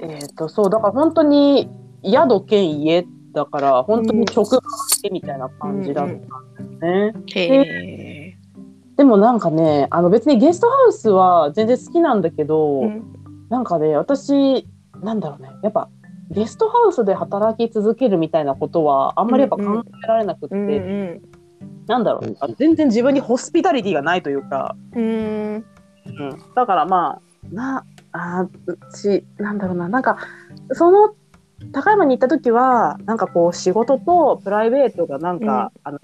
[0.00, 1.68] えっ、とそうだから本当に
[2.04, 4.60] 宿兼家だから本当に職場
[5.10, 6.18] みたいな感じだったん
[6.78, 8.38] ですね。
[8.96, 13.14] でもなんかね、あの別にゲストハウスは全然好きなんだけど、うん。
[13.48, 14.66] なんかね私
[15.02, 15.88] なんだろうね、やっぱ
[16.30, 21.22] ゲストハウスで働き続けるみたいなことはあんまりやっぱ考えられなくって、うんうん。
[21.86, 24.76] なんだろう、全然自分にホスピタリティがないというか。
[24.94, 25.04] うん。
[25.04, 25.64] うん、
[26.54, 29.88] だからまあなあうちなんだろうな。
[29.88, 30.18] なんか
[30.72, 31.14] その
[31.72, 35.98] 高山に行った時はなんかこう仕事とプライベートがなんか、あの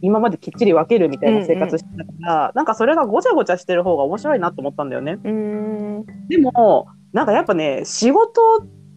[0.00, 5.18] 今まできっちり分けるみたいな生活してたから、なんかそれがごちゃごちゃしてる方が面白いなと思ったんだよね。
[5.22, 6.06] うん。
[6.28, 8.40] でもなんかやっぱね仕事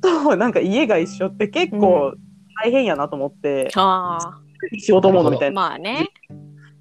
[0.01, 2.13] となんか家が一緒って結構
[2.63, 4.39] 大変やなと思って、あ
[4.77, 5.55] 仕事モードみたあいな。
[5.55, 6.07] まあね。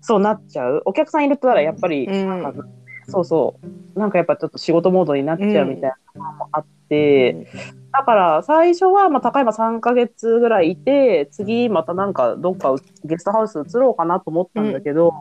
[0.00, 0.82] そうなっちゃう。
[0.84, 2.77] お客さんいるとならやっぱり、うん
[3.08, 3.58] そうそ
[3.96, 3.98] う。
[3.98, 7.48] なんかやっぱちょっと仕事モードになっちゃうみたいなのもあって、
[7.92, 15.12] だから最初はまあ高山3ヶ月ぐらいいて次またなんかどっかゲストハウス移ろうかなと思ったんだけど、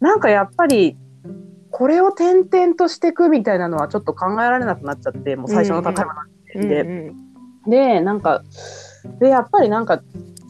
[0.00, 0.96] なんかやっぱり
[1.70, 7.70] これを転々としていくみたいなのはちょっと考えられなくなっちゃってもう最初の高山なんうんで、うん。
[7.70, 8.42] でなんか
[9.20, 10.02] でやっぱりなんか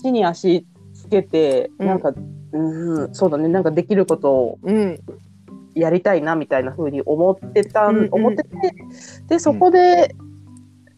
[0.02, 1.86] 地に足つけて、うん。
[1.86, 2.12] なんか
[2.52, 5.00] うんそうだねなんかできることをうん
[5.76, 8.48] やりたいなみたいな風に思ってた、うんうん思ってて
[9.28, 10.14] でそこで、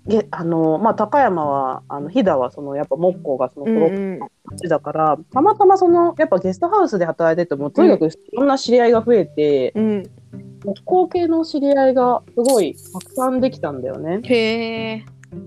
[0.06, 10.02] げあのまあ、高山はあの飛騨はそのやっぱ木工がそのうんこの町だから、たまたまそのやっぱゲストハウスで働いててもとにかくいろんな知り合いが増えて、うん。
[10.64, 14.20] 木工系の知り合いがすごいたくさんできたんだよね。
[14.24, 15.04] へえ。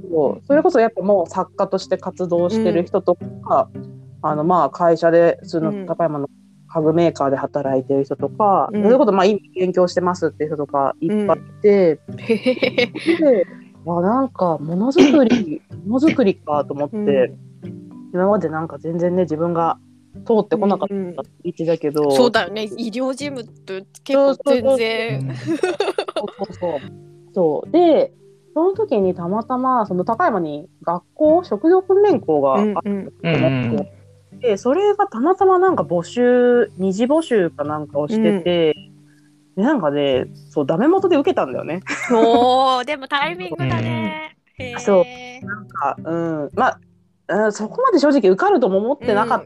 [0.09, 0.45] そう。
[0.45, 3.69] それこそやっぱもう作家として活動してる人とか、
[4.21, 6.29] あのまあ会社で普通の高山の
[6.73, 12.85] 家具メーカーで働いてる人とか、うんそれこそまあ今勉強してますっていう人とかいっぱいいて、へへへ。
[12.87, 13.47] で
[13.85, 17.51] あなんかものづくりものづくりかと思って、うん
[18.13, 19.77] 今までなんか全然ね自分が
[20.25, 21.23] 通ってこなかったうん道
[21.65, 22.63] だけど、そうだよね。
[22.77, 25.35] 医療事務って結構全然。
[25.35, 26.79] そうそうそう。
[27.33, 28.13] そうで
[28.53, 33.43] その時にたまたまその高山に学校職業訓練校があって、うんうんうん
[33.75, 33.87] うん
[34.41, 38.73] でそれがたまたまなんか募集二次募集かなんかをしてて、
[39.55, 41.81] でなんかねそうダメ元で受けたんだよね。
[42.11, 44.35] おおでもタイミングだね。
[44.57, 44.79] へえ。
[44.79, 49.45] そうなんかうんまあ、うん、そこまで正直受かるとも思ってなかっ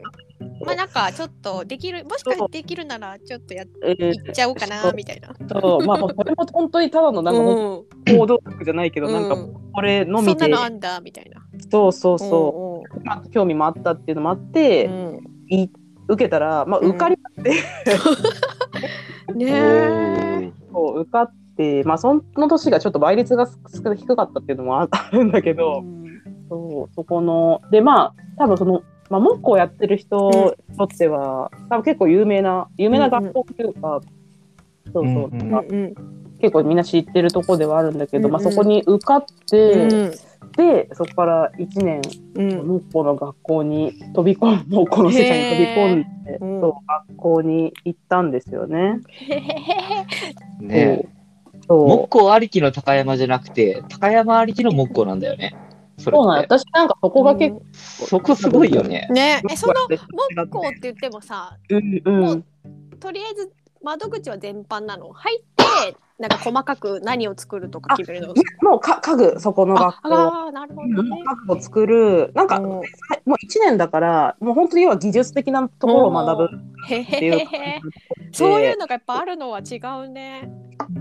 [0.64, 5.34] まあなんかちょっとできるもしかしてできるならちょっとやっえーいっちゃおうかなみたいな。
[5.60, 11.45] そうまあこれも本当にただのなんかもう行動力じゃないけど、なんかうんこれのそんなみでのあんだみたいな。
[11.70, 15.68] そうそうそう、まあ、興味もあったっていうのもあって、うんい
[16.08, 17.50] 受けたら、まあ、受かりまって、
[19.34, 20.52] ねえ。
[20.72, 25.84] そう受かって、まあ、その年がちょっと倍率が少低かったっていうのもあるんだけど、
[26.48, 34.00] そうそこのでまあ多分その、まあ、木工やってる人にとっては、多分結構有名な有名な学校っていうか、
[34.84, 35.94] そうそう、うんうんまあうん
[36.38, 38.42] 結構みんな知ってるとこではあるんだけど、うんうん。
[38.42, 40.12] まあ、そこに受かって、うん
[40.56, 42.00] でそこから1年
[42.34, 42.66] うん。
[42.66, 46.60] 木工の学校に飛び込ん木工の世界に飛び込んで、うん。
[46.60, 49.00] そう学校に行ったんですよね。
[50.60, 51.04] ね。
[51.68, 51.88] そう。
[51.88, 55.54] 木工ありきの高山じゃなくて、高山ありきの木工なんだよね。
[55.98, 56.38] そうなん。
[56.40, 59.08] 私なんかそこが結構、そこすごいよね。
[59.10, 59.42] ね。
[59.50, 59.98] えその木
[60.34, 62.20] 木工って言ってもさうんうん。
[62.20, 62.44] もう
[63.00, 65.12] とりあえず窓口は全般なの？
[65.12, 65.55] 入って
[66.18, 68.34] なんか細かく何を作るとか決めるの？
[68.62, 70.14] もうか家具そこの学校。
[70.14, 71.22] ああなるほどね。
[71.24, 72.82] 家具を作るなんか、うんもう
[73.44, 77.80] 1年だからもう本当に要は技術的なところを学ぶっていうへへ。
[78.32, 80.50] そういうのがやっぱあるのは違うね。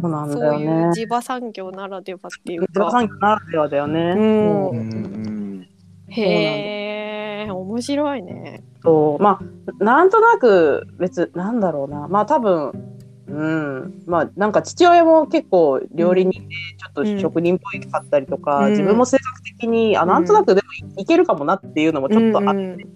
[0.02, 0.94] そうなんだそうよいうね。
[0.94, 2.92] 地場産業ならではっていう地場か。
[2.92, 4.00] 産業ならではだよね。
[4.00, 5.68] うんうんうん
[6.10, 8.64] へえ面白いね。
[8.82, 9.40] そうま
[9.80, 12.95] あなんとなく別なんだろうなまあ多分
[13.28, 14.04] うん。
[14.06, 18.70] まあなんか父親も結構料理人でちょっと職人っぽいかったりとか、うん。
[18.72, 22.96] 自分も性格的にあなんとなくでもいけるかもなっていうのもちょっとあって、うん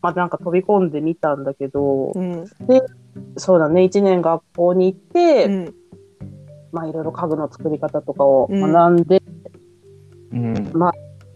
[0.00, 2.44] まあなんか飛び込んでみたんだけど、うん。
[3.36, 5.74] そうだね1年学校に行って、うん。
[6.72, 8.72] まあいろいろ家具の作り方とかをうん。
[8.72, 9.22] 学んで、
[10.32, 10.72] うん。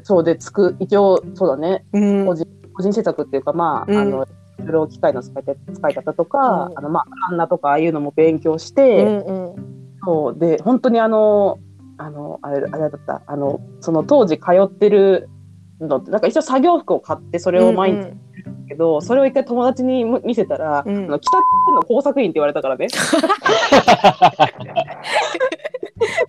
[0.05, 2.27] そうでつく一応そうだねうん。
[2.27, 3.97] 個人個人制作っていうかまあ,、うん。
[3.97, 4.27] あの
[4.63, 6.39] いろいろ機械の使い手使い方とか、
[6.71, 9.73] うんあのまあカンナとかああいうのも勉強しうて、んうん
[10.05, 11.61] そうで本当にあの
[11.97, 15.29] あのあれあれだったあのその当時通ってる
[15.81, 21.39] のってなんか一応作業服を買ってそれを毎日やるんだけど、それを一回友達にむ見せたら、うんあの北
[21.73, 22.89] の工作員って言われたからね。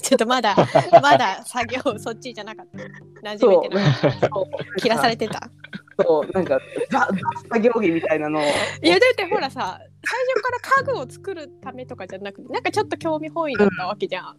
[0.02, 0.56] ちょっとまだ
[1.02, 2.78] まだ作業そっちじゃなかった。
[3.32, 3.94] 馴染めてない。
[4.22, 5.50] そう切らされてた。
[6.02, 6.60] そうなんか
[7.50, 14.38] 作業着みたいなのをいやだってほらさ最初から家具を作るためとかじゃなくてなんかちょっと興味本位だったわけじゃん。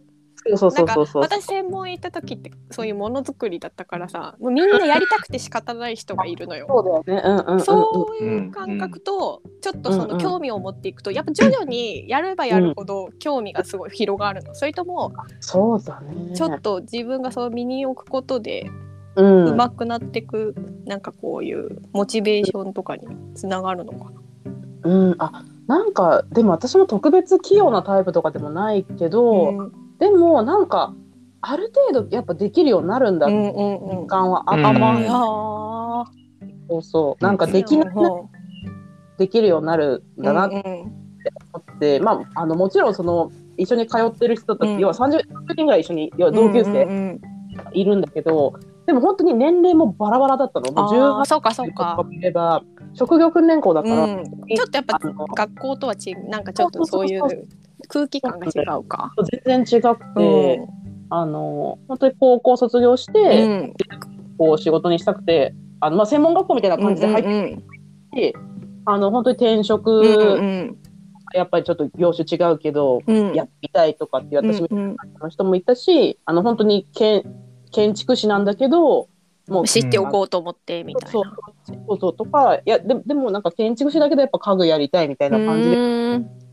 [0.57, 6.67] そうそうなそうんそうそうか私専門行った時ってそういうものづくりだったからさもうみんなやりたくて仕方ない人がいるのよ。
[6.69, 7.23] そうだよね。
[7.25, 7.61] うんうんうんうん。
[7.61, 14.53] そういう感覚とちょっとその興味を持っていくとやっぱ徐々にやればやるほど興味がすごい広がるの。
[14.53, 16.35] それともそうだね。
[16.35, 18.69] ちょっと自分がそう身に置くことで
[19.15, 24.11] うん、上手くなっていくなんかこういうモチベーションとかにつながるのかな。
[24.83, 29.71] うん、あなんかでも私も特別器用なタイプとかでもないけど、うん。
[29.99, 30.93] でもなんか
[31.41, 33.27] ある程度やっぱできるようになるんだ。
[33.27, 34.01] ってうんうんうん。
[34.01, 34.83] 実感はあった、うん。
[34.83, 36.05] あうんあ
[36.69, 37.23] そうそう。
[37.23, 38.09] なんかできなくな
[39.17, 40.47] できるようになるんだな。
[40.47, 40.63] ってうん。
[41.53, 44.79] 思って、まああのもちろんその一緒に通ってる人たち、うん。
[44.79, 45.21] 要は30
[45.55, 47.21] 人ぐらい一緒に要は同級うん生うん。
[47.73, 48.53] いるんだけど、
[48.85, 50.71] でも本当に年齢もバラバラだったの。
[50.71, 51.95] もうああ18そうかそうか。
[51.97, 52.09] とか。
[52.09, 57.21] 見れば職業訓練校だから、うん、ちょっとやっぱ学校とは違うなんかちょっとそういう
[57.87, 59.11] 空気感が違うか。
[59.45, 60.61] 全然違くて、
[61.09, 63.73] あの本当に高校卒業しうて、ん。
[64.37, 67.59] こう仕事にしたくてあの、まあ、専門学校みたいな感じで入っ
[68.13, 68.33] て、
[68.85, 70.77] あの本当に転職、うんうん
[71.33, 73.33] やっぱりちょっと業種違うけど、うん。
[73.33, 74.95] やってみたいとかっていう私みたいうんうん。
[75.19, 77.23] な人もいたし、あの本当に建
[77.75, 79.09] 建築士なんだけど
[79.47, 81.37] もう知っておこうと思ってみたいそうな。
[81.67, 86.45] そうそうとかいやででもなんか建築士だけどやっぱ家具やりたいみたいな感じでうん。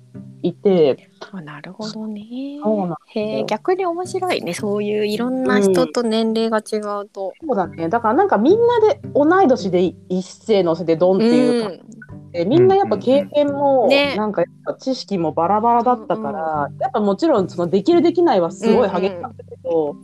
[0.43, 2.23] いて、あなるほどね。
[2.63, 4.55] そうなんへえ逆に面白いね。
[4.55, 7.33] そういういろんな人と年齢が違うと。
[7.41, 7.89] そうだね。
[7.89, 12.01] だからなんかみんなで同い年で一斉乗せてドンっていう感じ
[12.33, 19.97] で、みんなやっぱ経験も、なんかやっぱ知識もバラバラだったから、やっぱもちろんそのできるできないはすごい激しかったけど、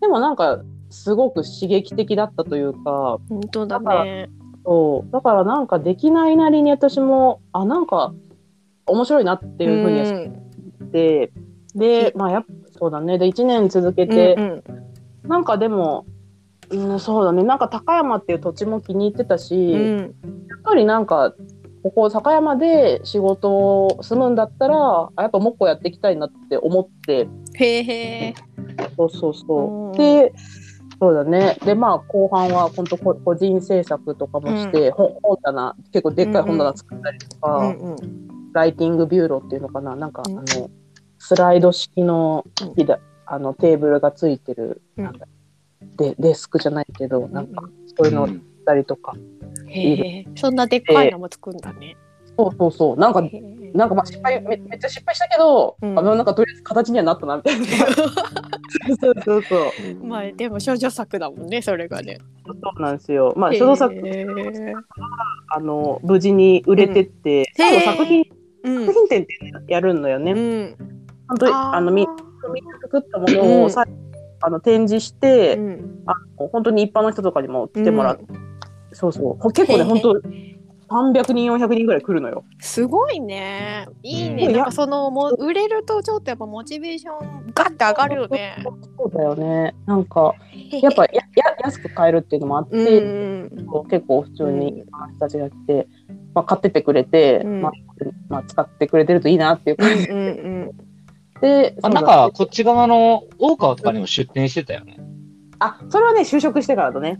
[0.00, 4.28] でもなんかすごく刺激的だったというか本当だね。
[4.64, 5.12] そう。
[5.12, 8.12] だからなんかできないなりに私もあなんか
[8.86, 11.32] 面白いなっていうふうには思って、
[11.74, 13.18] でまあやっぱそうだね。
[13.18, 14.44] で1年続けて、うん
[15.24, 15.28] うん。
[15.28, 16.06] なんかでも、
[16.70, 17.42] うん、そうだね。
[17.42, 19.98] なんか高山っていう土地も気に入ってたし、うん。
[19.98, 20.10] やっ
[20.62, 21.34] ぱりなんか
[21.86, 27.28] ここ高山で仕事を住むんだったらあやっぱもっこやっていきたいなって思って。
[27.54, 27.92] へえへ
[28.28, 28.34] え。
[28.96, 29.86] そうそうそう。
[29.86, 30.32] うんで
[30.98, 31.56] そうだね。
[31.64, 38.52] でまあ後半は本当こ個人制作とかもして、本本棚結構でっかい本棚作ったりとか、うんうん。
[38.52, 39.94] ライティングビューロっていうのかな？
[39.94, 40.38] なんか、うん。
[40.38, 40.70] あの
[41.18, 42.44] スライド式の
[42.76, 45.04] ひだあのテーブルがついてる、うん。
[45.04, 45.28] なんだ
[45.96, 47.62] でデスクじゃないけどなんか
[47.96, 48.32] そういうのをや
[48.66, 49.14] ったりとか、
[49.68, 51.96] へえそんなでっかいのも作るんだね。
[52.38, 52.96] そうそうそう。
[52.98, 53.22] なんか
[53.72, 55.98] なんかまあ失敗めめっちゃ失敗したけど、うん。
[55.98, 57.66] あのなんかとりあえず形にはなったなみたいな。
[59.00, 62.18] そうそうそう まあでも少女作だもんねそれがね。
[62.46, 63.32] そうなんですよ。
[63.36, 63.94] まあその作
[65.48, 68.24] あの無事に売れてって、最後作品
[68.64, 68.86] うん。
[68.86, 70.76] 作品展ってやるのよね、うん。
[71.28, 72.06] 本当にあのみ
[72.52, 73.62] みんな作ったものうん。
[73.64, 73.84] をさ、
[74.42, 76.02] あの展示して、うん。
[76.06, 78.24] あの本当に一般の人とかにも来てもらって、
[78.96, 80.14] そうそうほ結構ね本当
[80.88, 82.44] 300人400人ぐらい来るのよ。
[82.60, 83.88] すごいね。
[84.04, 84.46] いいね。
[84.46, 88.56] うんなんかそのもう売れるとちょっとやっぱモチベーションガッて上がるよね。
[88.96, 90.34] そうだよねなんか
[90.80, 95.88] やっぱやや安く買えるっていうのもあって、うん結構普通に人たちが来て、
[96.34, 97.72] まあ、買ってってくれて、うんまあ
[98.28, 100.22] まあ、使ってくれてるといいなっていううん感じうんう
[100.70, 100.86] ん。
[101.40, 104.98] で、あなんか、こっち側の大川とかにも出店してたよね。
[105.58, 107.18] あ、それはね、就職してからだね。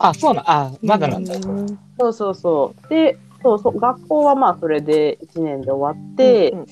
[0.00, 1.34] あ、そうな、あ、まだなんだ。
[1.34, 1.78] うん。
[1.98, 2.88] そうそうそう。
[2.88, 6.66] で、そうそう、学校はまあそれで1年で終わって、うん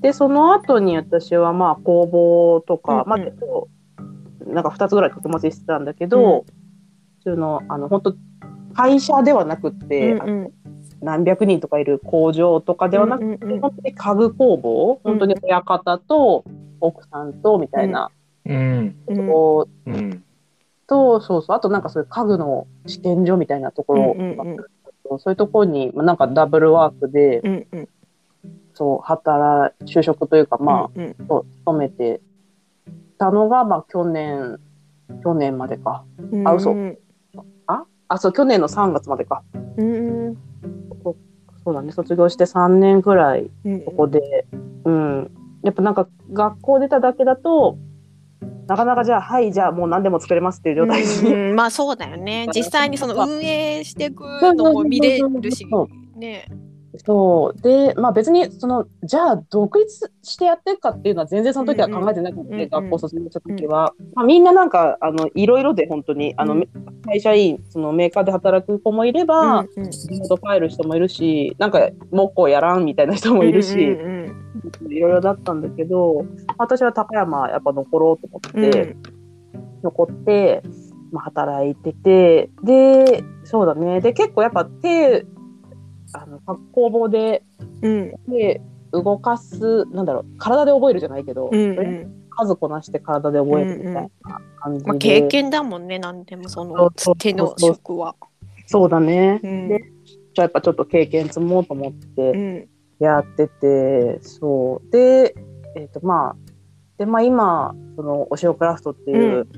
[0.00, 3.08] で、その後に私はまあ工房とか、うんうん。
[3.08, 3.68] まあ結構、
[4.46, 6.46] なんか2つぐらい掛け持ちしてたんだけど、
[7.18, 8.14] 普通の、あの、本当
[8.74, 10.52] 会社ではなくって、うんうん。
[11.02, 13.60] 何百人とかいる工場とかではなくて、うんうん。
[13.60, 14.98] 本当に家具工房、うん。
[15.02, 16.44] 本当に親方と
[16.80, 18.10] 奥さんとみたいな、
[18.46, 18.96] うん。
[19.06, 19.26] うん。
[19.28, 20.24] こううん。
[20.90, 24.56] と、そうそう、あとなんかそういう家具の試験所みたいなところ、うんうん
[25.08, 25.18] うん。
[25.20, 27.88] そういうところに、まあなんかダブルワークで、うんうん。
[28.74, 32.20] そう、働、就職というか、まうんあ、そう勤めて
[33.18, 34.58] たのが、まあ去年、
[35.22, 36.04] 去年までか。
[36.32, 36.76] うんあ嘘。
[38.08, 39.44] あ、そう、去年の3月までか。
[39.76, 40.36] うん
[41.62, 44.46] そうだね、卒業して3年くらいうんここで、
[44.84, 45.30] うん。
[45.62, 47.78] やっぱなんか学校出ただけだと、
[48.66, 51.34] なかなかじゃあ、はい、じゃあもう何でも作れますっていう状態に。
[51.34, 52.46] うんまあそうだよね。
[52.54, 54.22] 実際にその運営していく
[54.54, 55.66] のも見れるし
[56.16, 56.46] ね
[56.98, 57.60] そう。
[57.60, 63.94] で、まあ別に、その、じゃあ独立してやっていくかっていうのは全然その時は考えてなくて、うんうん学校卒業した時は。
[64.14, 66.68] まあみんななんか、あの、いろいろで本当に、あの、うん
[67.06, 74.20] 会社員、そのメーカーで働く子もいれば、うんうんリモート帰る人もいるし、なんか、木工やらんみたいな人もいるし、うん
[74.88, 76.24] いろいろだったんだけど、
[76.58, 78.96] 私は高山やっぱ残ろうと思うんうんって、
[79.82, 80.62] 残って、
[81.12, 84.00] まあ、働いてて、で、そうだね。
[84.00, 85.26] で、結構やっぱ手、
[86.12, 86.40] あの、
[86.72, 87.42] 工房で
[87.82, 88.60] うん手
[88.92, 94.08] 動かす、なんだろう、体で覚えるじゃないけど、うんうん数こなして体で覚えるみたいな
[94.60, 94.88] 感じで。
[94.88, 98.14] まあ経験だもんね何でもその手の職は。
[98.66, 99.40] そうだね。
[99.42, 99.84] うんで
[100.32, 102.68] じゃあやっぱちょっと経験積もうと思ってうん
[103.00, 104.90] やってて、そう。
[104.90, 105.34] で、
[105.74, 106.36] えっ、と、まあ、
[106.98, 109.48] で、まあ今、その、お塩クラフトっていう、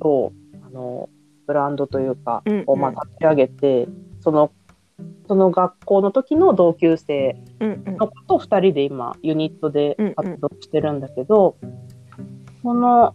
[0.00, 1.10] そう、あの、
[1.46, 3.88] ブランドというか、うんをまあ立ち上げて、
[4.20, 4.50] その、
[5.28, 7.96] その学校の時の同級生うんうん。
[7.96, 11.56] の子と2人で今ユニットでうんうん活動してるんだけど、
[12.62, 13.14] その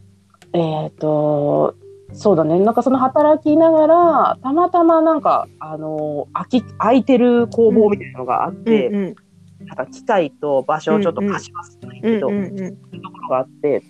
[0.54, 1.76] えっ、と
[2.13, 2.60] そうだね。
[2.60, 9.15] なんかその働きながらたまたまなんかあの空き空いてる工房みたいなのがあって、うんうん。
[9.65, 12.58] なんか機械と場所をちょっと貸しますけど、うんうん。
[12.58, 13.82] そういうところがあって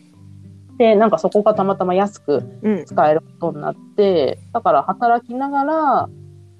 [0.77, 2.85] でなんかそこがたまたま安くうん。
[2.85, 6.09] 使えることになってだから働きながら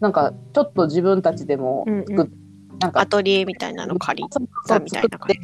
[0.03, 2.21] なんかちょっと自分たちでも作っ、うん。
[2.21, 2.31] う
[2.79, 4.29] なんかアトリエみたいなの借り
[4.67, 5.39] たみたいな感じ。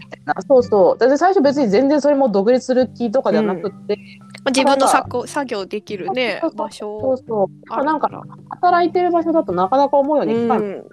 [0.45, 3.97] そうそうで最初別に全然それも独立する気とかじゃなくて、
[4.43, 6.99] まあ自分の作作業できるね場所。
[6.99, 7.47] そうそう。
[7.69, 8.09] あなんか。
[8.49, 10.85] 働いてる場所だとなかなか思うように機械もうん。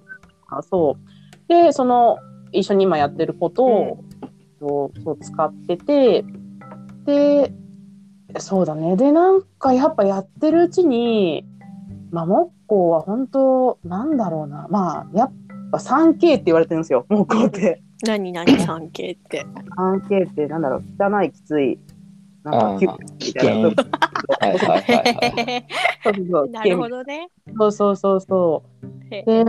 [0.49, 1.49] あそう。
[1.49, 2.19] でその
[2.53, 4.05] 一緒に今やってることを、
[4.61, 6.25] そうそう使ってて
[7.05, 7.53] で
[8.39, 8.97] そうだね。
[8.97, 11.45] でなんかやっぱやってるうちに
[12.13, 14.67] まあ木工は本当なんだろうな。
[14.71, 15.33] まあやっ
[15.71, 17.07] ぱ 3K って言われてるんですよ。
[17.09, 17.83] 木工って。
[18.07, 18.59] 何何？
[18.59, 19.47] 産経って。
[19.79, 20.83] 3K ってなんだろう。
[20.99, 21.79] 汚いきつい。
[22.43, 23.63] なんかキュッみたい
[26.53, 26.63] な。
[26.65, 27.29] るほどね。
[27.59, 28.63] そうそうそうそ
[29.11, 29.15] う。
[29.15, 29.23] へ。
[29.23, 29.45] で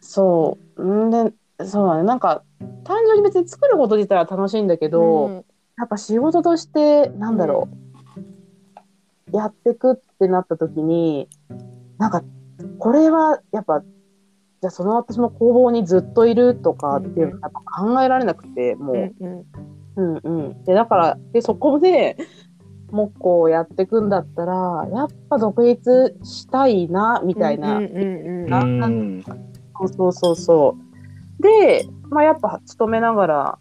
[0.00, 0.84] そう。
[1.06, 1.32] んで、
[1.64, 2.02] そうだね。
[2.02, 2.42] なんか、
[2.84, 5.34] 単純に別に作ること自体は楽しいんだけど、うん。
[5.78, 7.68] やっぱ仕事として、なんだろ
[9.32, 11.28] う、やってくってなった時に、
[11.98, 12.22] なんか、
[12.78, 19.44] これはやっぱ、じゃあその私も工房にずっといるとかっていうのは考えられなくて、もう、うんうん。
[19.96, 20.64] うんうん。
[20.64, 22.16] で、だから、で、そこで、
[22.90, 27.80] 木工をやっていくんだったら、やっぱ独立したいな、みたいな。
[29.78, 30.76] そうそうそうそ
[31.40, 31.42] う。
[31.42, 33.58] で、まあ、やっぱ勤めながら、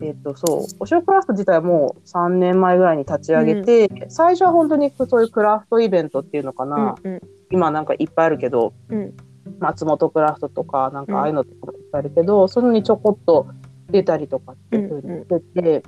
[0.00, 9.14] えっ、と、そう、お塩クラフト自体はもう3年前ぐらいに立ち上げて、最初は本当にそういうクラフトイベントっていうのかな、うんうん今なんかいっぱいあるけど、うん
[9.60, 13.46] 松本クラフトとか、なんかああいうのとかもいっぱいあるけど、それにちょこっと
[13.90, 15.82] 出たりとかっていうふうにしてて、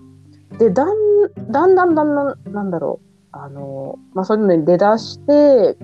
[0.59, 0.97] で、だん
[1.51, 5.77] だんだんだんだん、なんだろう、あの、まあ、そういうのに出だして、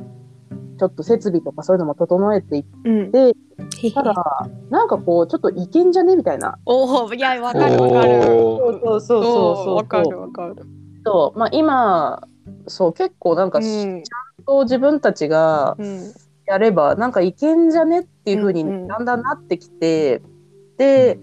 [0.78, 3.32] ちょっと設備とかそういうのも整えていっうんて、へ
[3.88, 4.14] へたら、
[4.70, 6.58] なんかこう、ちょっといけんじゃねみたいな。
[6.66, 8.22] おおいやわかるわかる。
[8.22, 9.22] そうそうそう
[9.64, 9.74] そう。
[9.76, 10.56] わかるわかる。
[11.04, 12.28] そうまあ、今、
[12.66, 14.02] そう、結構なんか、ちゃんうん
[14.46, 16.14] と自分たちがうん
[16.46, 18.86] やれば、なんかいけんじゃねっていう風にうんうん。
[18.86, 20.22] だんだんなってきて、
[20.78, 21.18] で、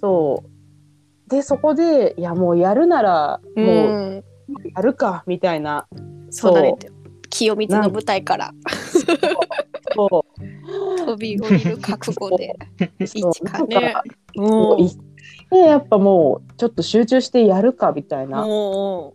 [0.00, 0.44] そ
[1.26, 1.30] う。
[1.30, 3.66] で、そこで、いや、もうやるなら、もうう
[4.18, 4.24] ん
[4.74, 5.86] やるか、みたいな。
[6.30, 6.76] そうだね。
[7.30, 8.52] 清水の舞台から。
[9.94, 10.24] そ
[10.98, 12.56] 飛び降りる覚悟で。
[13.00, 13.04] う。
[13.04, 13.94] 一かね。
[14.36, 14.90] もうい
[15.50, 18.46] でやっぱもうちょっと集中してやるかみたいな。
[18.46, 19.14] お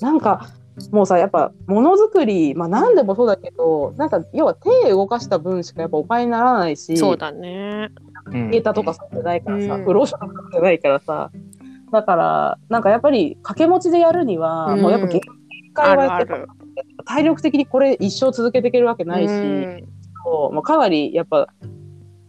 [0.00, 0.48] なんか
[0.92, 7.88] もうさやっぱものづくりまあ何でもそうだけどなんか要は手動かした分しかやっぱお金にならないしそうだね。
[8.26, 9.84] うんデータとかそうじゃないからさ、うん。
[9.84, 11.30] 不労所とかじゃないからさ
[11.90, 14.80] だからなんかやっぱり掛け持ちでやるには、うん。
[14.82, 15.20] もうやっぱ限
[15.74, 16.46] あ界はやっぱ。
[17.04, 19.88] 体力的にこれ一生続けていけるわけないし、うん。
[20.24, 21.48] そうもうかなりやっぱ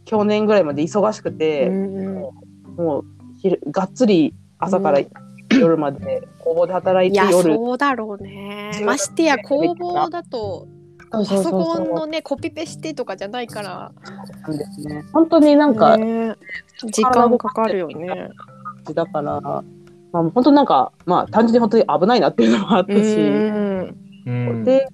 [0.05, 2.15] 去年ぐらいまで忙しくて、うん
[2.77, 3.05] もう
[3.41, 5.07] 昼がっつり朝からうん
[5.59, 8.71] 夜まで工房で働いいやて夜、そうだろうね。
[8.73, 10.67] そうましてや工房だと
[11.11, 13.91] そうそうパソコンそうのねコピペしてとかじゃないから。
[14.47, 15.03] なんですね。
[15.13, 16.35] 本当になんかね
[16.91, 18.29] 時間かかるよね。
[18.93, 19.63] だから、ま
[20.13, 23.15] あ、本当なんかまあ単純に本当に危ないなっていうのもあったし。
[24.63, 24.87] で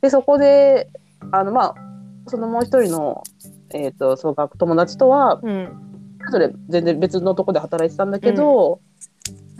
[0.00, 0.88] でそこで
[1.32, 1.74] あのまあ
[2.26, 3.22] そのもう一人の、
[3.74, 5.86] えー、とその学友達とはうん。
[6.28, 8.80] それぞれ全然別のとこで働いてたんだけど、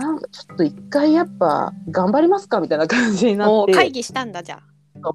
[0.00, 3.52] なんかちょっと一回やっぱ頑張りますかみたいな感じになって。
[3.52, 4.60] お会議したんだじゃ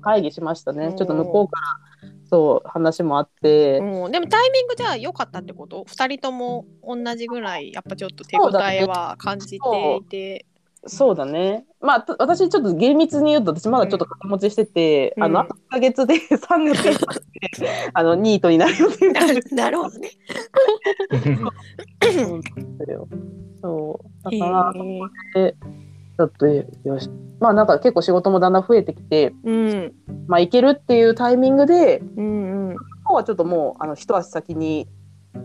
[0.01, 0.93] 会議しましたね。
[0.95, 1.59] ちょっと向こうか
[2.03, 5.85] らそう話もあって、でもタイミングじゃ良かったってこと？
[5.87, 10.45] 二人とも同じぐらいやっぱちょっと手応えは感じていて。
[10.87, 11.65] そうだね。
[11.81, 15.23] まあた私ちょっと厳密に言うと私まだちょっと掛け持ちしてて、うん。
[15.23, 20.09] あのあと1ヶ月で 3月であのニートになる予定なるなるほどね。
[22.13, 24.73] そうなんそうだか
[25.35, 26.63] らへちょっとよ
[26.99, 29.93] しまあなんか結構仕事もだんだん増えてきてーうん
[30.27, 32.75] まあ行けるっていうタイミングでうんうん。
[33.07, 34.87] 今日はちょっともうあの一足先に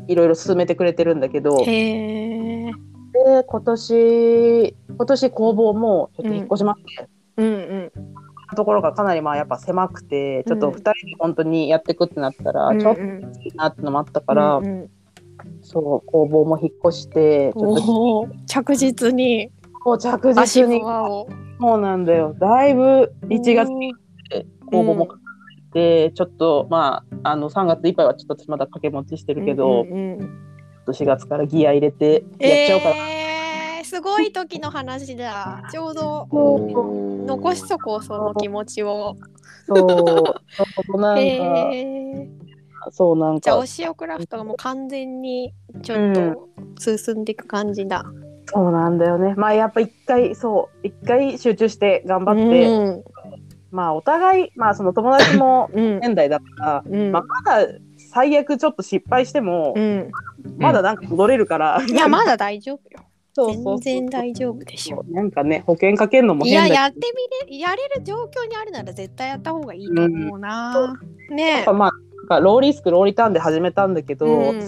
[0.06, 2.72] いろいろ進めてくれてるんだけどで。
[3.12, 7.92] 今年今年工房もちょっと引っ越しまして、うんうん。
[8.56, 14.90] ところがかなりまあやっぱ狭くてちょっとうん2人で本当にやっていくってなったらちょっとうんうんいいなってのもあったから、うんうん
[15.62, 19.50] そう工房も引っ越してちょっと着実に
[19.84, 20.80] こう着足実に。
[21.62, 23.94] そうなんだよだいぶ1月に
[24.70, 25.16] 公募も考
[25.74, 33.10] えて、ちょっとまああの3月いっぱいはちょっと私まだ掛け持ちしてるけど、うんうんうんちょっと4月からギア入れてやっちゃおうかな。
[33.10, 35.68] えー、すごい時の話だ。
[35.70, 39.16] ちょうど残しとこうその気持ちを。
[39.66, 42.28] そうそうなんか、えー、
[42.90, 43.40] そうなんか。
[43.40, 45.52] じゃあお塩クラフトがもう完全に
[45.82, 48.04] ちょっと進んでいく感じだ。
[48.46, 49.34] そうなんだよね。
[49.36, 53.04] まあやっぱ一回そう一回集中して頑張って、うん。
[53.70, 55.98] まあお互いまあその友達もうん。
[55.98, 57.12] 現代だから、うん。
[57.12, 57.68] まあ、まだ
[58.12, 60.10] 最悪ちょっと失敗しても、うん、
[60.58, 63.06] まだなんか戻れるから、いやまだ大丈夫よ。
[63.32, 65.04] 全然大丈夫でしょ。
[65.08, 66.98] なんかね保険かけるのもいややって
[67.48, 70.96] みれやれる状況にあるなら絶対やった方がいいと思うな。
[71.30, 71.90] やねっぱまあ
[72.30, 74.62] かローリスクローリターンで始めたんだけど、うん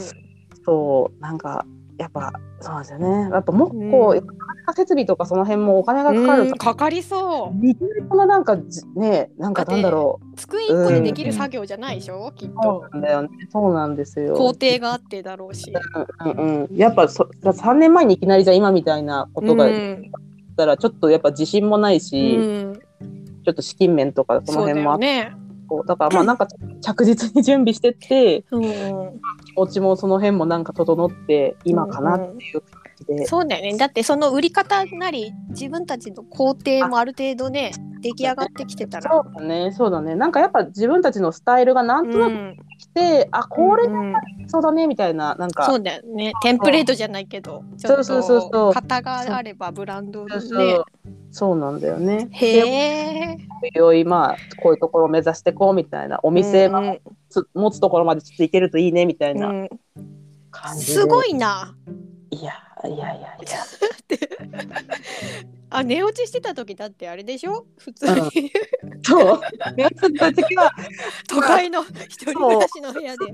[0.65, 1.67] そうなんか
[1.99, 3.31] やっぱそうなんですよね。
[3.33, 4.27] やっぱもうこう、うん
[4.75, 8.09] 設備とかその辺もお金がかかるうんかかりそう。
[8.09, 10.37] このなんかじねなんかなんだろう。
[10.37, 13.29] 机一個でできる作業じゃないでしょ、きっそとうなんだよね。
[13.51, 14.35] そうなんですよ。
[14.35, 15.73] 工程があってだろうし。
[16.25, 19.67] うんうん、やっぱそ3年前にいきなりじゃあ今みたいなことが
[20.57, 22.81] たらちょっとやっぱ自信もないし、うん。
[23.45, 25.19] ちょっと資金面とかその辺もあって。
[25.19, 25.25] よ
[25.79, 25.83] ね。
[25.87, 26.47] だからまあなんか
[26.81, 28.63] 着実に準備してってうん、
[29.45, 33.77] 気持ちもその辺もなんか整って今かなっていう感じで、そうだよね。
[33.77, 39.11] だってその売り方なり自分たちの工程もある程度ね出来上がってきてたら。
[39.11, 39.73] そうだね。
[39.73, 40.15] そうだね。
[40.15, 42.57] なんかやっぱ自分たちのスタイルがなんとなくうん。
[42.79, 44.15] 来て、あこれうん。
[44.49, 45.67] そうだねみたいななんか。
[45.67, 46.33] そうだよね。
[46.43, 48.41] テンプレートじゃないけど、そうそうそう。
[48.41, 50.33] そうと型があればブランドで。
[50.33, 50.85] そうそう
[51.31, 51.59] そう。
[51.59, 52.29] なんだよね。
[52.33, 53.37] へえ。
[53.63, 56.19] でよいまあこういうところを目指していこうみたいな。
[56.23, 57.01] お店うん
[57.55, 59.69] 持つところまでちょっと行けるといいねみたいなうん。
[60.51, 60.93] 感じで。
[60.93, 61.75] すごいな。
[62.31, 62.53] いや
[62.89, 63.29] いやいやいや。
[65.75, 67.65] あ寝落ちしてた時だってあれでしょ？
[67.79, 68.53] 普通に、
[69.03, 69.41] そう。
[69.75, 70.71] 宮下さん時は。
[71.29, 73.25] 都会の一人暮らしの部屋で。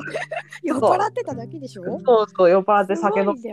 [0.63, 1.83] 酔っ払ってただけでしょ？
[2.05, 3.53] そうそう酔っ払って酒飲んで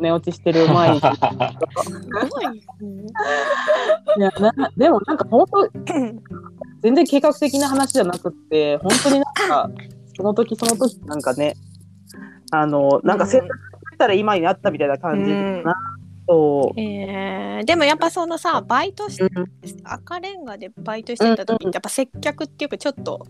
[0.00, 2.46] 寝落ちしてる前すごい、
[2.80, 5.68] うんやなでもなんか本当
[6.80, 9.70] 全然計画的な話じゃなくって本当になんか
[10.16, 11.56] その時その時なんかね
[12.52, 13.50] あのなんか選択
[14.02, 15.74] したら今になったみたいな感じかな、
[16.28, 16.80] そう。
[16.80, 17.64] えー。
[17.64, 19.28] でもやっぱそのさバイトしう
[19.84, 23.26] 赤レンガでバイトしてた時ってやっぱ接客っていうかちょっと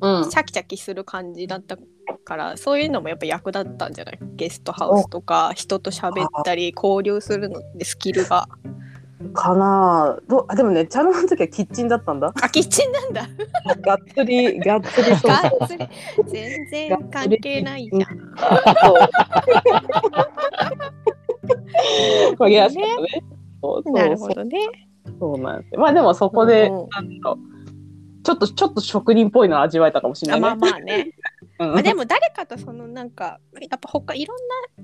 [0.00, 0.30] ん、うん。
[0.30, 1.78] チャキチャキする感じだった
[2.24, 4.18] からそういうのもやっぱ役立ったんじゃない？
[4.34, 8.48] ゲストハウスとか人と喋ったり交流するのでスキルが。
[9.32, 12.34] かなどうあでもね茶の時はキッチンだったんだ。
[12.34, 13.26] あキッチンなんだ。
[13.80, 15.30] がっつりがっつりそう。
[15.30, 15.88] がそうっつり
[16.26, 18.06] 全然関係ないじゃん。
[22.38, 22.50] そう。
[22.50, 22.68] ね。
[23.62, 24.58] そうそうなるほどね。
[25.18, 26.88] そうなんでまあでもそこで、うん。
[28.22, 30.54] ちょっとちょっと職人っぽいの味わえたかもしれなあい。
[30.54, 30.60] ね。
[30.60, 31.12] まあまあね
[31.58, 34.36] あでも誰かとそのなんかやっぱ他いろん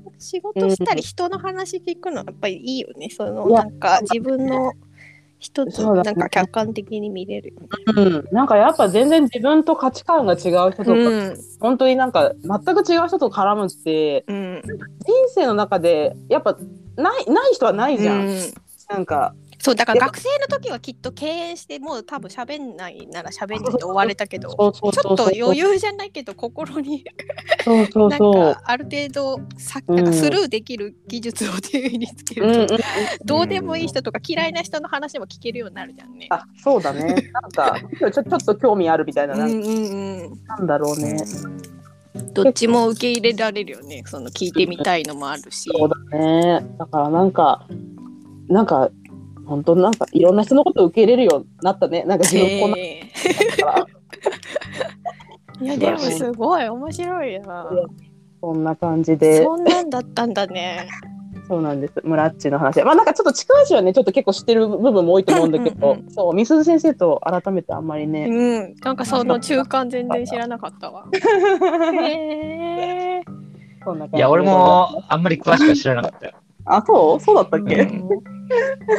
[0.05, 3.11] な仕事したり人の話聞くのはやっぱりいいよね。
[3.11, 4.73] そのなんか自分の
[5.39, 6.13] 人そうだね。
[6.15, 7.55] となんか客観的に見れる。
[7.55, 8.03] よね。
[8.03, 11.37] うん、なんかやっぱ全然自分と価値観が違う人とか、うん。
[11.61, 14.63] 本当になんか全く違う人と絡むってうん。
[14.65, 14.73] 人
[15.35, 16.57] 生の中でやっぱ
[16.97, 18.29] ないない人はないじゃん。
[18.29, 18.39] うん。
[18.89, 19.35] なんか
[19.65, 24.73] そうだから学生の時はきっと敬遠してもう多分喋んないなら喋んないで終われたけどちょっ
[25.17, 27.05] と余裕じゃないけど心に
[27.65, 28.19] そうそうなん。
[28.19, 32.77] かある程度さうんなんかスルーできる技術を手につけうんうんると、
[33.25, 36.27] どうでもいい人とか嫌いな人の話も聞けるようになるじゃんね。
[36.31, 37.31] あそうだね。
[37.33, 41.17] なんかちょちょっと興味あるみたいななんうんうんなんだろうね。
[42.33, 44.03] どっちも受け入れられるよね。
[44.07, 45.71] その聞いてみたいのもあるし。
[45.73, 46.67] そうだね。
[46.79, 47.69] だからなんか
[48.49, 48.91] なんか
[49.47, 52.05] 本当なんかいろんな人のことを受け入れるようになったね。
[52.05, 52.77] なんか自分こんな
[55.61, 57.71] いやでもすごい面白いな。
[58.41, 59.45] こんな感じで。
[59.45, 60.89] そんなんだったんだね。
[61.49, 61.95] そうなんです。
[62.03, 62.83] 村っちの話。
[62.83, 68.27] まあなんかちょっと近しはね、ちょっど結構知ってる部分も多いと思うんだけど、うんうんそう、みすず先生と改めてあんまりね。
[68.27, 68.75] うん。
[68.83, 71.07] なんかその中間全然知らなかったわ。
[72.03, 73.23] へえ。
[73.85, 74.43] そんな感じでいや、俺。
[74.45, 76.35] もあんまり詳しくは知らなかったよ。
[76.65, 77.21] あ、そう？
[77.21, 78.33] そうだったっけ、うん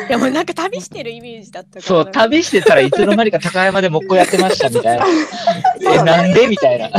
[0.10, 1.82] いやもうなんか旅してるイメージだったから。
[1.84, 5.06] そう、旅してたらいつの間にか高山で木工やってましたみたいな。
[5.94, 6.90] え、なんでみたいな。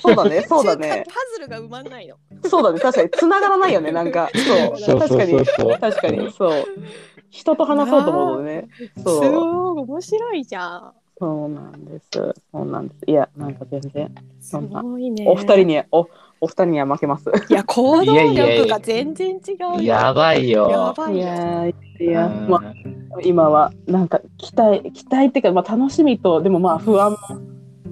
[0.00, 1.04] そうだね、そうだね。
[1.06, 2.16] パズルが埋まんないの。
[2.48, 4.30] そうだね、確かに繋がらないよね、なんか。
[4.34, 5.78] そう、そうそう確かに、そうそう。
[5.78, 6.66] 確かに、そう。
[7.28, 8.68] 人と話そうと思うとね。
[8.96, 9.74] すそう。
[9.74, 10.92] ごい面白いじゃん。
[11.18, 12.08] そうなんです。
[12.12, 13.04] そうなんです。
[13.06, 15.26] いや、なんか全然、すごいね。
[15.28, 16.08] お二人に、お、
[16.40, 17.30] お二人には負けます。
[17.48, 19.80] いや行動力やが全然違うよ。
[19.82, 20.94] やばいやよ。
[20.96, 21.74] いばいよ。
[22.00, 22.74] いや、うんまあ、
[23.22, 27.18] 今は、なんか、期待、期待っていうか、まあ、楽しみと、でもまあ、不安も、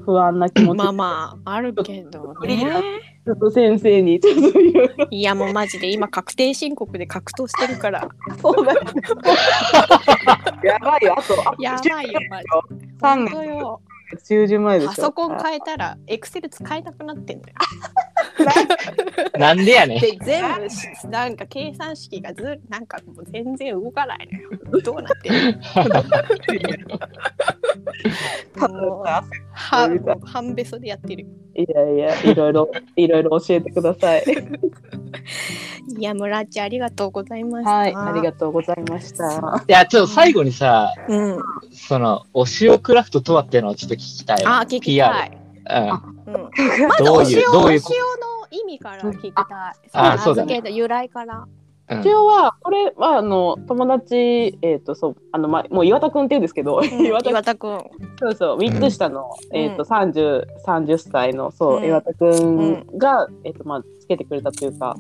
[0.07, 0.79] 不安な気持ち。
[0.79, 2.65] まあまああるけどね。
[3.27, 5.09] ちょっと先生に、ちょっと言う。
[5.11, 8.09] いやもうマジで今確定申告で格闘してるから
[8.41, 8.81] そうだよ。
[10.65, 12.45] やばいよ、あと、あとやばいよマジ
[12.81, 12.89] で。
[12.99, 13.81] 三本当よ。
[14.27, 14.91] 中旬前でしょ。
[14.91, 17.55] パソコン変えたらエクセル使えなくなってんだよ。
[19.39, 20.01] なんでやねん。
[20.01, 24.51] で全部しなんか計算式がずなんかもう全然動かないのよ。
[24.83, 25.59] どうなってる
[28.59, 28.69] の？
[28.69, 29.23] もうは
[29.89, 31.27] もう半べそでやってる。
[31.55, 34.25] いやいや、いろいろ、 いろいろ教えてください。
[35.99, 37.71] いや村っちありがとうございました。
[37.71, 39.65] はい、ありがとうございました。
[39.67, 41.39] いや、ちょっと最後にさ、うん。
[41.73, 44.61] その、お塩クラフトとはっていうのをちょっと聞きたいわ。
[44.61, 45.31] あ聞きたい。
[45.31, 45.48] PR。
[45.69, 46.35] うん。
[46.35, 46.89] うん。
[46.89, 47.81] まずおどういう、塩の
[48.51, 49.45] 意味から聞きたい。
[49.93, 51.39] あそうだ由来から。
[51.39, 57.79] うん一応は、これは、あの、友達、えっ、と、そう、あの、まあ、もう岩田くんって言うんですけど、 岩田岩田くん。
[58.21, 64.97] そうそう、3つ下の、うんえっ、と、30、30歳の、そう、うん岩田くんが、えっ、と、まあ、つけてくれたというか、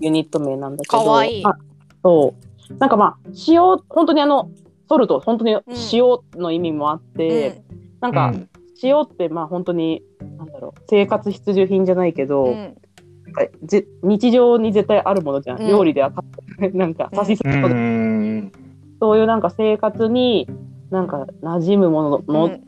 [0.00, 1.04] ユニット名なんだけど。
[1.04, 1.58] かわいいまあ
[2.02, 2.34] そ
[2.70, 2.74] う。
[2.78, 3.60] なんかまあ、塩、
[3.90, 4.48] 本当にあの、
[4.88, 5.58] ソルト、本当に
[5.92, 7.62] 塩の意味もあって、
[8.00, 8.48] なんか、うん
[8.82, 10.02] 塩って、まあ、本当に、
[10.38, 12.76] なんだろう、生活必需品じゃないけど、うん
[13.24, 15.62] なんかぜ日常に絶対あるものじゃん。
[15.62, 16.22] うん料理ではか
[16.74, 18.52] なんか、さしすうせそでん。
[19.00, 20.48] そういうなんか生活に、
[20.90, 22.60] なんか馴染むものの、うん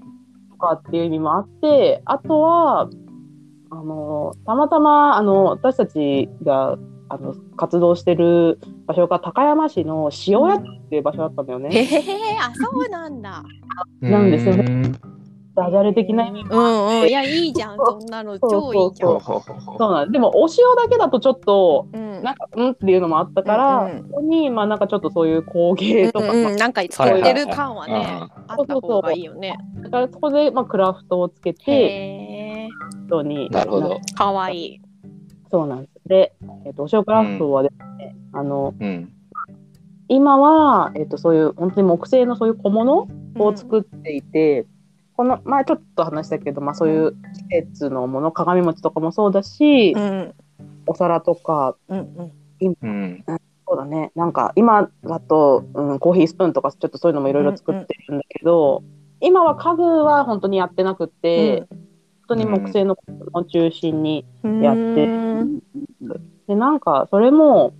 [0.50, 2.88] とかっていう意味もあって、あとは、
[3.70, 11.84] あの、たまたま、あの、私たちが、あの、活動してる場所が高山市の塩屋っていう場所だったんだよへね。
[11.84, 13.42] へへあそうなんだ。
[14.00, 14.92] なんですよねね。
[15.57, 19.20] ダジャレ的な意味もうんうんいやいいじゃんそんなの超いいじゃん。
[19.20, 19.42] そ
[19.78, 29.57] うなんでも、お塩だけだとちょっと、うんなんか、うんっていうのもあったから、うんうんここに、まあなんかちょっとそういう工芸とか、うんうんなんか作ってる感はねはいはいあった方がいいよね。
[29.82, 32.68] だからそこで、まあ、クラフトをつけて、へえ
[33.07, 33.48] 人に。
[33.50, 34.00] なるほど。
[34.14, 34.80] かわいい。
[35.50, 36.09] そうなんです。
[36.09, 36.34] で、
[36.66, 39.12] えっ、と、お塩クラフトはですね、あの、うん。
[40.09, 44.66] 今は、えっ、と、そういう、本当に木製のそういう小物を作っていて、
[45.16, 50.34] この、前ちょっと話したけど、まあそういう季節のもの、鏡餅とかもそうだし、うん。
[50.86, 52.76] お皿とか、うんうん。
[52.82, 53.24] うん。
[53.66, 58.82] そうだね、なんか今だと、うん、コーヒースプーンとかちょっとそういうのもいろいろ作ってるんだけど、
[59.20, 61.78] 今は家具は本当にやってなくて、本
[62.28, 62.96] 当に木製の
[63.32, 65.60] を中心にうんうやってん。
[66.46, 67.72] でなんかそれも、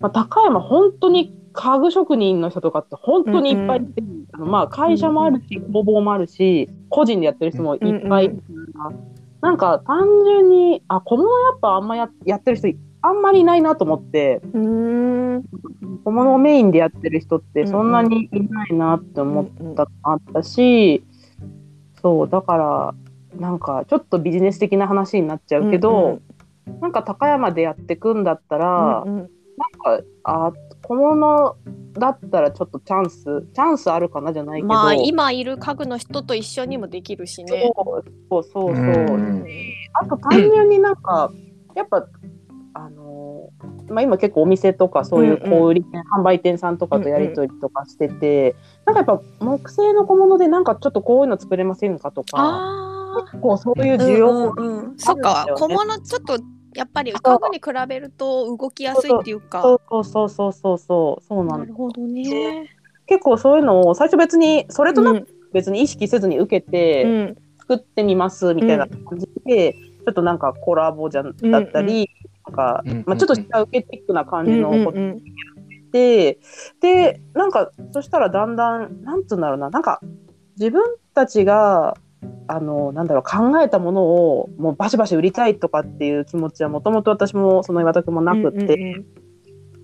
[0.00, 4.00] まあ、高山本当に家具職人の人とかって本当にいっぱいいて、
[4.32, 8.92] あのまあ会社もあるし工房もあるし個人でやってる人もいっぱいいるから、
[9.40, 12.68] なんか単純にあ小物やっぱあんまややってる人
[13.02, 15.44] あんまりいないなと思ってうん
[16.04, 21.02] 小物をメインでやってる人ってそんなにいないなって思ったのあったし、
[22.00, 22.94] そうだから
[23.36, 26.20] なんかちょっとビジネス的な話になっちゃうけど、
[26.80, 30.52] なんか高山でやってくんだったら、うんうんなんかあ
[30.88, 31.56] 小物
[31.98, 37.70] だったらちょっとチャンスチャンスあるかなじゃないけど、まあ今いる家具の人と一緒にもできるしね。
[37.74, 38.74] そうそうそう。
[38.74, 39.46] そう、うん。
[39.92, 41.30] あと単純になんか
[41.74, 42.08] やっぱ
[42.72, 48.54] あのーまあ、今結構お店とかそういう小売店、販売店さんとかとやり取りとかしてて、
[48.86, 54.98] なんかやっぱ木製の小物でなんかちょっとこういうの作れませんかとかあ結構そういうあ、需要うんうんうん。
[54.98, 56.38] そっか小物ちょっと
[56.74, 59.62] やっぱり家具に比べると動きやすいっていうか。
[59.62, 62.70] そうそうそうそうそうそうそうなんなるほどね。
[63.06, 65.26] 結構そういうのを最初別にそれとなくうん。
[65.50, 67.36] 別に意識せずに受けて、うん。
[67.68, 72.08] 作ってみますみたいな感じで、ちょっとなんかコラボじゃんだったり、
[72.46, 75.22] なんか、うんまあ、ちょっと下請けチックな感じのうんことうん
[75.92, 76.38] で、
[76.80, 80.00] でなんかそしたらだんだんなんつうんだろうななんか
[80.58, 80.82] 自分
[81.14, 81.94] たちが
[82.46, 89.06] あのなんだろう考えたものをもうバシバシ売りたいとかっていう気持ちはもともと私もその岩田君もなくって、うんうんうん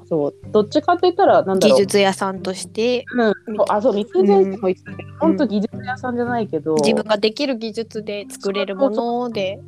[0.06, 3.04] そうどっちかって言ったらなんだろう技術屋さんとして。
[3.16, 9.60] うん、そうあそう三井先生も言ってたけど、本当技術屋さんじゃないけど、自分ができる技術で作れるもので。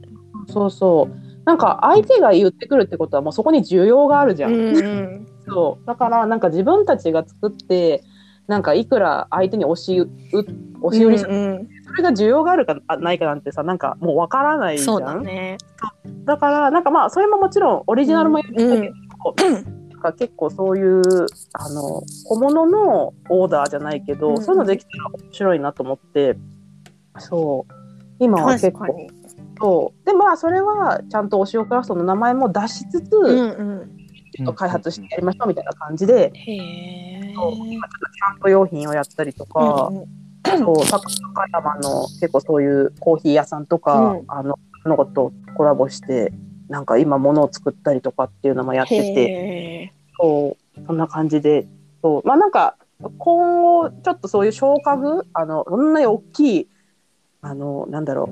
[0.48, 1.26] そうそう。
[1.44, 5.26] なんか相手が言ってくるってことはもうそこに需要があるじゃん、うんうん。
[5.48, 5.86] そう。
[5.86, 8.02] だからなんか自分たちが作って
[8.46, 10.08] なんかいくら相手に押しう
[10.82, 11.68] 押し売りして、うんうん。
[11.86, 15.58] それが需要があるかあないかなんてさなんかもうわからないじゃそうんだね。
[16.24, 18.92] だからなんかまあそれももちろんオリジナルもやってたけ
[19.38, 19.50] ど、
[19.90, 21.02] なんか結構そういう
[21.54, 26.36] あの小物のオーダーじゃないけど、うんそういうのできたら面白いなと思って。
[27.18, 27.72] そう。
[28.18, 28.86] 今は結構。
[29.58, 30.06] そう。
[30.06, 33.96] でまあそれはちゃんとお塩クラフトの名前も出しつつ、うんうん。
[34.36, 37.05] ちょっと開発してやりましょうみたいな感じで、へえ。
[37.05, 37.05] そ
[37.48, 40.06] う今ちょっとキャンプ用品をやったりとか、うんうん。
[40.58, 44.24] そう高山の結構そういうコーヒー屋さんとか、うん。
[44.28, 46.32] あのの子とコラボして
[46.68, 49.92] なんか今物を作ったりとかっていうのもやってて。
[50.18, 51.66] そうそんな感じで
[52.02, 52.76] そうまあなんか
[53.18, 56.68] 今後ちょっとそういう小家具あのそんなに大きい
[57.42, 58.30] あのなんだろ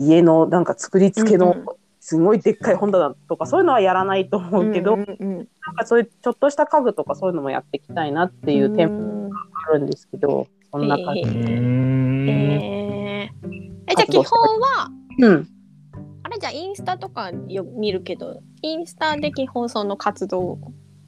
[0.00, 1.54] う家のなんか作り付けの
[2.00, 5.36] すごいでっかい本棚とかそういうのはやらないと思うけど、うんうんうん。
[5.36, 5.46] なん
[5.76, 9.30] かそういうちょっとした家具とかそういうのもやっていきたいなっていう点もん
[9.68, 11.20] あるんですけど、そんな感じ。
[11.20, 13.28] え。
[13.86, 14.24] えじゃあ基本
[14.60, 15.46] はうん、
[16.22, 20.58] あれじゃあインスタとかよ見るけどインスタで基本その活動を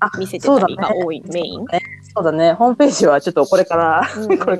[0.00, 1.64] あ見せてたりが多い、メイン？
[2.14, 2.52] そうだね。
[2.52, 4.32] ホームページはちょっとこれからうん。
[4.32, 4.58] うんこれ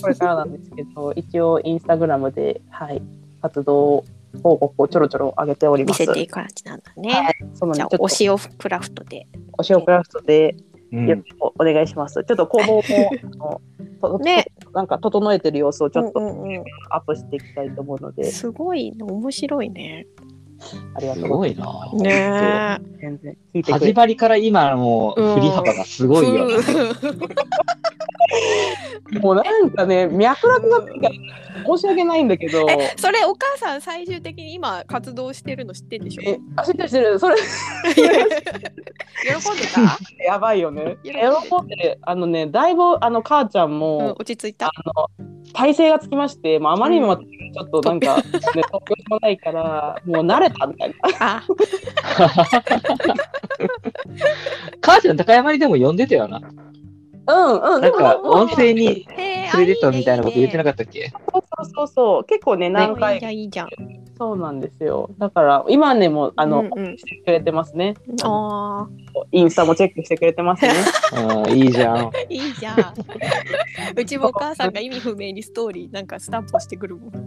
[0.00, 3.02] これからなんですけど一応インスタグラムで、はい、
[3.42, 4.04] 活動
[4.42, 6.00] 報告をちょろちょろ上げております。
[6.00, 7.12] 見せていく感じなんだね。
[7.12, 9.26] はい、そのじゃあちょっとお塩クラフトで。
[9.58, 10.56] お塩クラフトで
[10.92, 12.24] うんよろしくお願いします。
[12.24, 12.82] ちょっと工房も
[14.00, 20.06] あのとねなんか整えてる様子をちょっとうんうんうんアップしていきたいと思うので、すごい面白いね。
[20.94, 22.78] ありがすとうございまごいな。
[22.80, 22.82] す。
[22.82, 23.62] ね全然聞い。
[23.72, 26.54] 始まりから今の振り幅がすごいよね。
[29.22, 31.14] もうなんかね脈絡がついから
[31.64, 32.66] 申し訳ないんだけど。
[32.68, 36.22] えそれお母さん最終的に今活動してるの知ってんでしょ？
[36.24, 37.18] え、あ、知ってる知ってる。
[37.18, 37.36] それ
[37.94, 40.96] 喜んでた、やばいよね。
[41.02, 41.98] 喜喜んでる。
[42.02, 44.66] あのね、だいぶあの母ちゃんうん、も、落ち着いた？
[44.66, 45.08] あの
[45.54, 50.96] 体勢がつきまして、もうあまりにもちょっとなんか、ね、突拍子もないから、もう慣れたみたいな。
[51.18, 51.42] あ
[54.80, 56.40] 母ちゃん高山にでも呼んでたよな。
[57.28, 57.82] うんうん。
[57.82, 61.10] なんかでも音声にへえクレジットみたいなこと言ってなかかったっけ？
[61.32, 62.24] そうそうそうそう。
[62.24, 63.68] 結構ね、何いい回じゃんいいじゃん
[64.18, 65.10] そうなんですよ。
[65.18, 67.94] だから今ねもうあの、うんうんしてくれてますね。
[68.24, 68.88] あ
[69.30, 70.72] インスタもチェックしてくれてますね。
[71.46, 72.08] うん、いいじゃん。
[72.08, 72.94] ーいいじゃん
[73.96, 77.20] うちもお母さんが意味不明にストーリーなんかスタンプしてくるもんな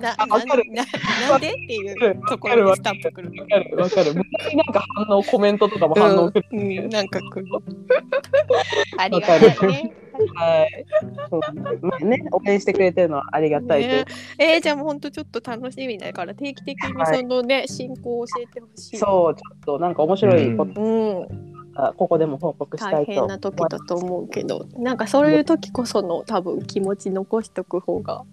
[0.00, 0.84] なあわかるな
[1.28, 4.14] なんでっていうところにスタンプくるわかるわかる。
[4.14, 4.24] なん
[4.72, 6.46] か反応コメントとかも反応くる。
[6.52, 7.46] うんうん、なんか来る
[8.98, 9.92] ありがわかるたいね
[10.34, 10.86] はい。
[11.82, 14.06] まあね応援してくれてるのはありがたいというね
[14.38, 28.24] えー、じゃあもうほんとちょっと楽しみだから定期的にはいそのね、進行を教えてほしいそうちょっとなんか面白いことうん、がここでも報告したいと大変な時だと思うけどなんかそういう時こその多分気持ち残しとく方が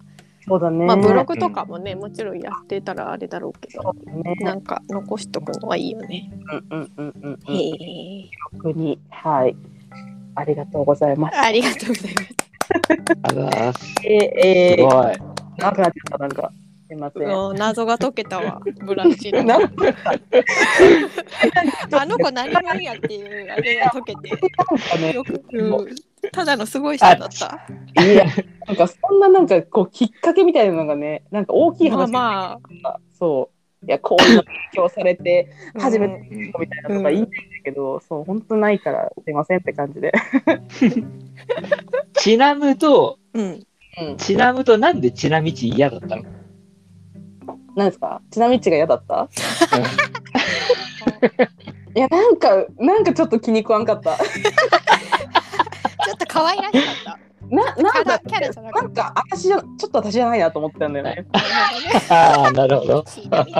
[0.46, 0.86] そうだね。
[0.86, 4.34] まあブログとかもね、もちろんやってたらあれだろうけど、そうだね。
[4.40, 6.32] なんか残しとくのはいいよね。
[6.50, 7.56] うんうんうんうんうん。
[7.56, 8.30] へえ。
[8.56, 9.56] 特にはい。
[10.34, 11.38] ありがとうございます。
[11.38, 12.28] ありがとうございます。
[13.22, 13.94] あざーす。
[14.04, 15.16] えー、えー、すごい。
[15.58, 16.52] 長くなっちゃったなんか。
[16.88, 17.22] すいません。
[17.22, 19.42] うん謎が解けたわ、ブランチの。
[19.44, 19.56] な
[22.00, 24.28] あの子何者やっていうあれが解けて。
[25.14, 25.86] よく、うん
[26.30, 27.66] ただのすごい人だった。
[28.04, 28.26] いや、
[28.66, 32.60] なんかそんななんかこうきっかけみたいなのがね、なんか大きいまあ話ま
[33.18, 33.56] そう。
[33.84, 40.12] いや、こういうの勉強されて、あ、初めてうんみたいなとか言いたいんだけど、そう、本当ないからすいませんって感じで。
[42.14, 43.66] ちなむと、うん。
[44.00, 44.16] うん。
[44.16, 46.22] ちなむとなんでちなみち嫌だったの？
[47.74, 48.22] 何ですか？
[48.30, 49.28] ちなみちが嫌だった？
[51.94, 54.16] いや、なんか、なんかちょっと気に食わんかった。
[54.22, 57.18] ちょっと可愛らしかった。
[57.52, 58.70] な、キなんかャラ、キャラじゃな。
[58.70, 61.26] なんか私じゃ、ちょっと私じゃないなと思ったんだよね。
[62.08, 63.04] ああ、なるほど。
[63.28, 63.50] 今日、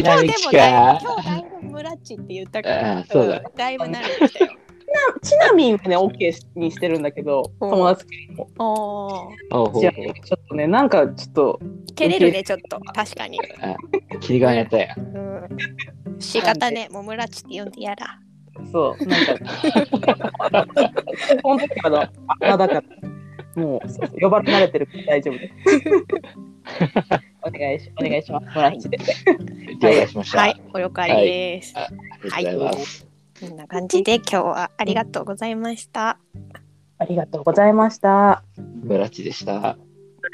[0.00, 0.10] 今日で
[0.46, 4.50] もだいかぶ、今日だいぶムラッチって言ったから、そうだんだいぶ慣れてきたよ。
[5.22, 8.48] ちなみにね、OK にしてるんだけど、うん友達にも。
[8.56, 9.72] ちょ
[10.36, 11.60] っとね、なんかちょっと、
[11.94, 12.80] 照れるね、ちょっと。
[12.80, 13.38] 確かに。
[13.38, 13.42] う。
[14.20, 15.00] 切り替えやったやん。
[15.00, 15.48] う
[16.16, 16.18] ん。
[16.18, 18.18] 仕方ね、もうムラッチって呼んでやら。
[18.70, 20.66] そう、なんか、
[21.42, 22.82] この時まだ、あだから、
[23.62, 25.54] もう、そうそう呼ばれ慣れてるから大丈夫です。
[27.42, 28.46] お願いし、お願いします。
[28.54, 29.24] もらっちです。
[29.80, 30.38] 了解しました。
[30.38, 31.74] はい、お了解です。
[31.76, 31.88] あ
[32.38, 33.06] りがとうございます。
[33.40, 36.18] こんな感じで今日はありがとうございました。
[36.98, 38.44] ありがとうございました。
[38.58, 39.54] ブラッチでした。
[39.54, 39.76] もらっ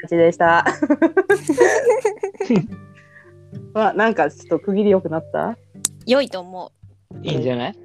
[0.09, 0.65] ちでした。
[3.73, 5.57] まあ、なんかちょっと区切り良くなった？
[6.05, 6.71] 良いと思
[7.13, 7.17] う。
[7.25, 7.75] いいんじゃない？